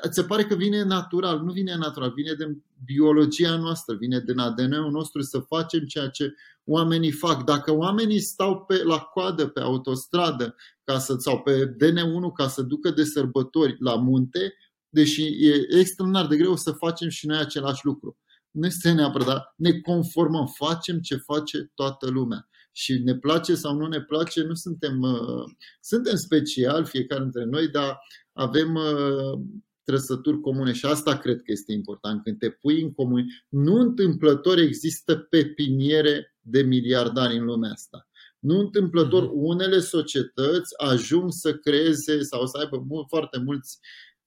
[0.08, 4.38] Ți se pare că vine natural, nu vine natural, vine din biologia noastră, vine din
[4.38, 6.34] ADN-ul nostru să facem ceea ce
[6.64, 7.44] oamenii fac.
[7.44, 12.62] Dacă oamenii stau pe, la coadă pe autostradă ca să, sau pe DN1 ca să
[12.62, 14.54] ducă de sărbători la munte,
[14.88, 18.18] deși e extraordinar de greu să facem și noi același lucru.
[18.50, 22.48] Nu este neapărat, dar ne conformăm, facem ce face toată lumea.
[22.72, 25.44] Și ne place sau nu ne place, nu suntem, uh,
[25.80, 27.98] suntem special fiecare dintre noi, dar
[28.32, 29.40] avem uh,
[29.84, 32.22] trăsături comune și asta cred că este important.
[32.22, 38.08] Când te pui în comun, nu întâmplător există pepiniere de miliardari în lumea asta.
[38.38, 39.32] Nu întâmplător mhm.
[39.34, 43.78] unele societăți ajung să creeze sau să aibă foarte mulți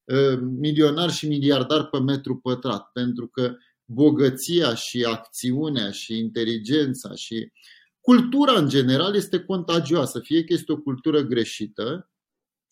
[0.04, 3.56] uh, milionari și miliardari pe metru pătrat, pentru că
[3.86, 7.52] bogăția și acțiunea și inteligența și
[8.02, 12.12] cultura în general este contagioasă, fie că este o cultură greșită,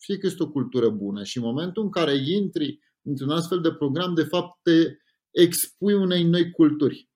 [0.06, 3.72] fie că este o cultură bună și în momentul în care intri într-un astfel de
[3.72, 4.96] program, de fapt te
[5.30, 7.08] expui unei noi culturi.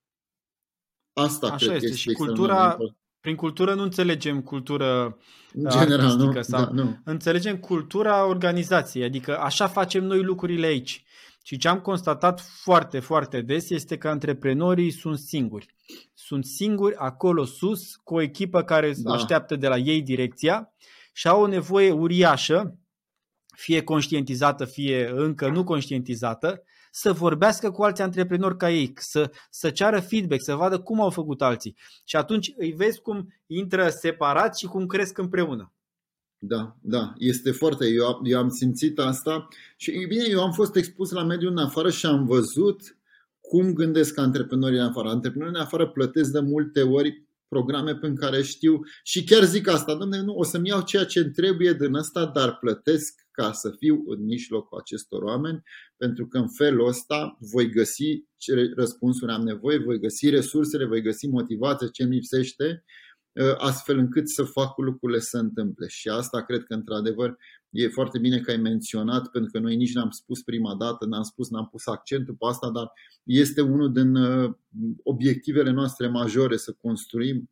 [1.12, 1.86] Asta Așa cred este.
[1.86, 2.76] este și cultura,
[3.20, 5.18] prin cultură nu înțelegem cultură
[5.52, 6.98] în general, nu, sau da, nu.
[7.04, 11.04] înțelegem cultura organizației, adică așa facem noi lucrurile aici.
[11.42, 15.74] Și ce am constatat foarte, foarte des este că antreprenorii sunt singuri.
[16.14, 19.12] Sunt singuri acolo sus, cu o echipă care da.
[19.12, 20.72] așteaptă de la ei direcția
[21.12, 22.78] și au o nevoie uriașă,
[23.56, 29.70] fie conștientizată, fie încă nu conștientizată, să vorbească cu alți antreprenori ca ei, să, să
[29.70, 31.76] ceară feedback, să vadă cum au făcut alții.
[32.04, 35.72] Și atunci îi vezi cum intră separat și cum cresc împreună.
[36.42, 37.86] Da, da, este foarte.
[37.86, 41.90] Eu, eu am simțit asta și bine, eu am fost expus la mediul în afară
[41.90, 42.96] și am văzut
[43.40, 45.08] cum gândesc antreprenorii în afară.
[45.08, 47.22] Antreprenorii în afară plătesc de multe ori
[47.54, 51.18] programe pe care știu și chiar zic asta, domne, nu, o să-mi iau ceea ce
[51.20, 55.62] îmi trebuie din asta, dar plătesc ca să fiu în mijlocul acestor oameni,
[55.96, 61.02] pentru că în felul ăsta voi găsi ce răspunsuri am nevoie, voi găsi resursele, voi
[61.02, 62.84] găsi motivația ce îmi lipsește, ă,
[63.58, 65.86] astfel încât să fac lucrurile să întâmple.
[65.86, 67.36] Și asta cred că, într-adevăr,
[67.70, 71.22] e foarte bine că ai menționat, pentru că noi nici n-am spus prima dată, n-am
[71.22, 74.58] spus, n-am pus accentul pe asta, dar este unul din ă,
[75.02, 77.50] obiectivele noastre majore să construim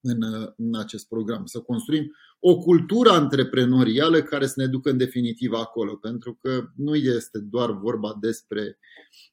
[0.00, 0.22] în,
[0.56, 5.94] în acest program, să construim o cultură antreprenorială care să ne ducă în definitiv acolo,
[5.94, 8.78] pentru că nu este doar vorba despre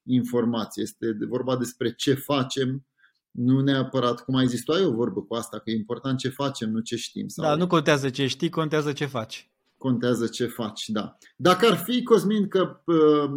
[0.04, 2.86] informație, este vorba despre ce facem,
[3.32, 6.30] nu neapărat, cum ai zis tu, ai o vorbă cu asta, că e important ce
[6.30, 7.28] facem, nu ce știm.
[7.28, 9.50] Sau da, nu contează ce știi, contează ce faci.
[9.78, 11.18] Contează ce faci, da.
[11.36, 12.82] Dacă ar fi, Cosmin, că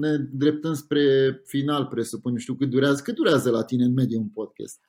[0.00, 1.02] ne dreptăm spre
[1.46, 4.80] final, presupun, nu știu cât durează, cât durează la tine în medie un podcast?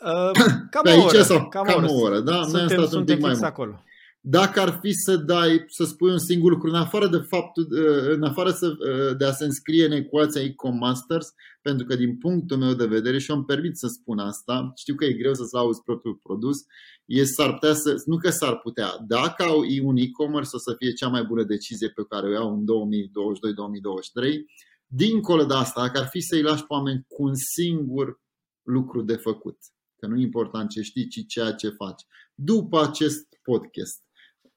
[0.00, 0.30] Uh,
[0.70, 2.42] cam Pe aici oră, sau cam, cam o oră, da?
[2.42, 3.42] Suntem, Noi am stat un pic mai mult.
[3.42, 3.82] acolo.
[4.26, 8.14] Dacă ar fi să dai, să spui un singur lucru, în afară de faptul, uh,
[8.14, 11.26] în afară să, uh, de a se înscrie în ecuația Ecom Masters,
[11.62, 14.94] pentru că din punctul meu de vedere, și eu îmi permit să spun asta, știu
[14.94, 16.56] că e greu să-ți lauzi propriul produs,
[17.04, 20.92] e s-ar putea să, nu că s-ar putea, dacă au un e-commerce o să fie
[20.92, 24.44] cea mai bună decizie pe care o iau în 2022-2023,
[24.86, 28.20] dincolo de asta, dacă ar fi să-i lași pe oameni cu un singur
[28.62, 29.58] lucru de făcut,
[29.98, 32.02] că nu e important ce știi, ci ceea ce faci.
[32.34, 34.02] După acest podcast.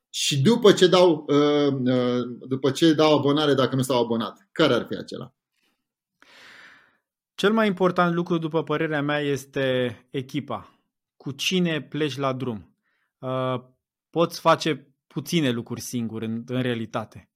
[0.09, 4.73] Și după ce dau, uh, uh, după ce dau abonare, dacă nu s-au abonat, care
[4.73, 5.33] ar fi acela?
[7.35, 10.79] Cel mai important lucru, după părerea mea, este echipa.
[11.17, 12.75] Cu cine pleci la drum.
[13.19, 13.63] Uh,
[14.09, 17.29] poți face puține lucruri singur în, în realitate.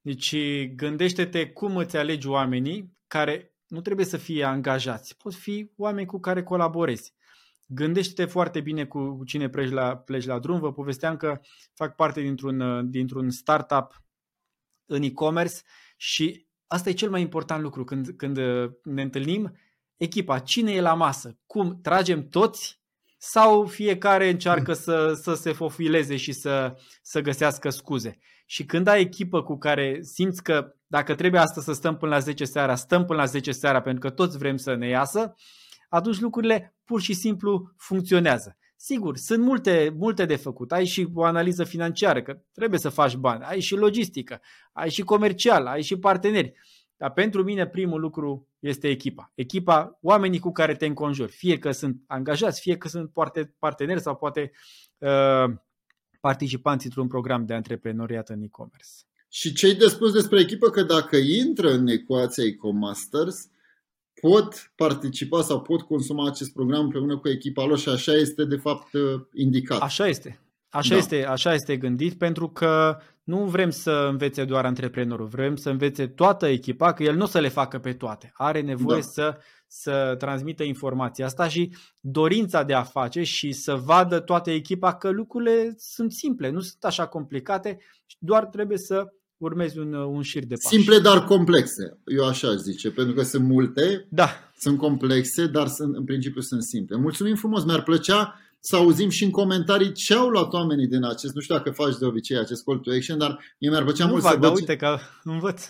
[0.00, 0.36] Deci
[0.74, 5.16] gândește-te cum îți alegi oamenii care nu trebuie să fie angajați.
[5.16, 7.14] Pot fi oameni cu care colaborezi.
[7.66, 10.58] Gândește-te foarte bine cu cine pleci la, pleci la drum.
[10.58, 11.40] Vă povesteam că
[11.74, 14.02] fac parte dintr-un, dintr-un startup
[14.86, 15.56] în e-commerce
[15.96, 18.36] și asta e cel mai important lucru când, când
[18.82, 19.56] ne întâlnim.
[19.96, 21.38] Echipa, cine e la masă?
[21.46, 21.80] Cum?
[21.80, 22.80] Tragem toți
[23.16, 28.18] sau fiecare încearcă să, să se fofileze și să, să găsească scuze.
[28.46, 32.18] Și când ai echipă cu care simți că dacă trebuie asta să stăm până la
[32.18, 35.34] 10 seara, stăm până la 10 seara pentru că toți vrem să ne iasă,
[35.94, 38.56] atunci lucrurile pur și simplu funcționează.
[38.76, 40.72] Sigur, sunt multe, multe de făcut.
[40.72, 43.44] Ai și o analiză financiară, că trebuie să faci bani.
[43.44, 44.40] Ai și logistică,
[44.72, 46.52] ai și comercial, ai și parteneri.
[46.96, 49.32] Dar pentru mine primul lucru este echipa.
[49.34, 51.32] Echipa, oamenii cu care te înconjuri.
[51.32, 53.10] Fie că sunt angajați, fie că sunt
[53.58, 54.52] parteneri sau poate
[54.98, 55.54] uh,
[56.20, 58.90] participanți într-un program de antreprenoriat în e-commerce.
[59.28, 63.48] Și ce de spus despre echipă că dacă intră în ecuația e-comasters,
[64.28, 68.56] pot participa sau pot consuma acest program împreună cu echipa lor și așa este de
[68.56, 69.80] fapt uh, indicat.
[69.80, 70.40] Așa este.
[70.68, 70.96] Așa, da.
[70.96, 76.06] este, așa este gândit pentru că nu vrem să învețe doar antreprenorul, vrem să învețe
[76.06, 78.32] toată echipa, că el nu o să le facă pe toate.
[78.34, 79.06] Are nevoie da.
[79.06, 84.94] să, să transmită informația asta și dorința de a face și să vadă toată echipa
[84.94, 87.78] că lucrurile sunt simple, nu sunt așa complicate,
[88.18, 89.12] doar trebuie să
[89.44, 90.74] urmezi un, un șir de pași.
[90.74, 91.98] Simple, dar complexe.
[92.06, 94.28] Eu așa aș zice, pentru că sunt multe, da.
[94.56, 96.96] sunt complexe, dar sunt, în principiu sunt simple.
[96.96, 101.34] Mulțumim frumos, mi-ar plăcea să auzim și în comentarii ce au luat oamenii din acest,
[101.34, 104.10] nu știu dacă faci de obicei acest call to action, dar mie mi-ar plăcea nu
[104.10, 104.54] mult fac, să văd...
[104.54, 105.62] uite că învăț.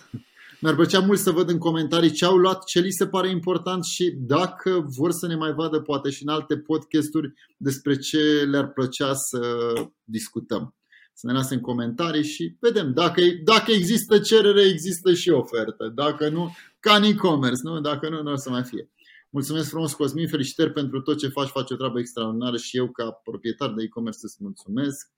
[0.59, 3.83] Mi-ar plăcea mult să văd în comentarii ce au luat, ce li se pare important
[3.83, 8.17] și dacă vor să ne mai vadă poate și în alte podcasturi despre ce
[8.49, 10.75] le-ar plăcea să discutăm
[11.13, 12.93] să ne lase în comentarii și vedem.
[12.93, 15.91] Dacă, dacă există cerere, există și ofertă.
[15.95, 17.81] Dacă nu, ca în e-commerce, nu?
[17.81, 18.91] Dacă nu, nu o să mai fie.
[19.29, 23.11] Mulțumesc frumos, Cosmin, felicitări pentru tot ce faci, faci o treabă extraordinară și eu, ca
[23.11, 25.11] proprietar de e-commerce, îți mulțumesc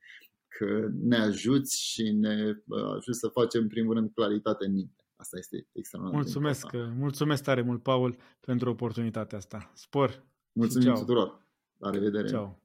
[0.47, 2.53] că ne ajuți și ne
[2.95, 5.03] ajuți să facem, în primul rând, claritate în minte.
[5.15, 6.21] Asta este extraordinar.
[6.23, 6.67] Mulțumesc,
[6.97, 9.71] mulțumesc tare mult, Paul, pentru oportunitatea asta.
[9.73, 10.23] Spor!
[10.51, 11.47] Mulțumim tuturor!
[11.77, 12.27] La revedere!
[12.27, 12.59] Ciao.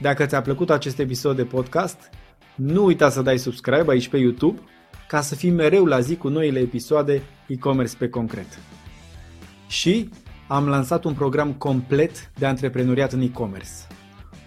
[0.00, 2.10] Dacă ți-a plăcut acest episod de podcast,
[2.54, 4.60] nu uita să dai subscribe aici pe YouTube
[5.08, 8.58] ca să fii mereu la zi cu noile episoade e-commerce pe concret.
[9.68, 10.10] Și
[10.48, 13.70] am lansat un program complet de antreprenoriat în e-commerce.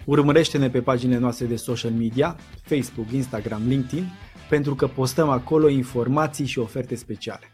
[0.04, 4.06] Urmărește-ne pe paginile noastre de social media, Facebook, Instagram, LinkedIn,
[4.48, 7.53] pentru că postăm acolo informații și oferte speciale.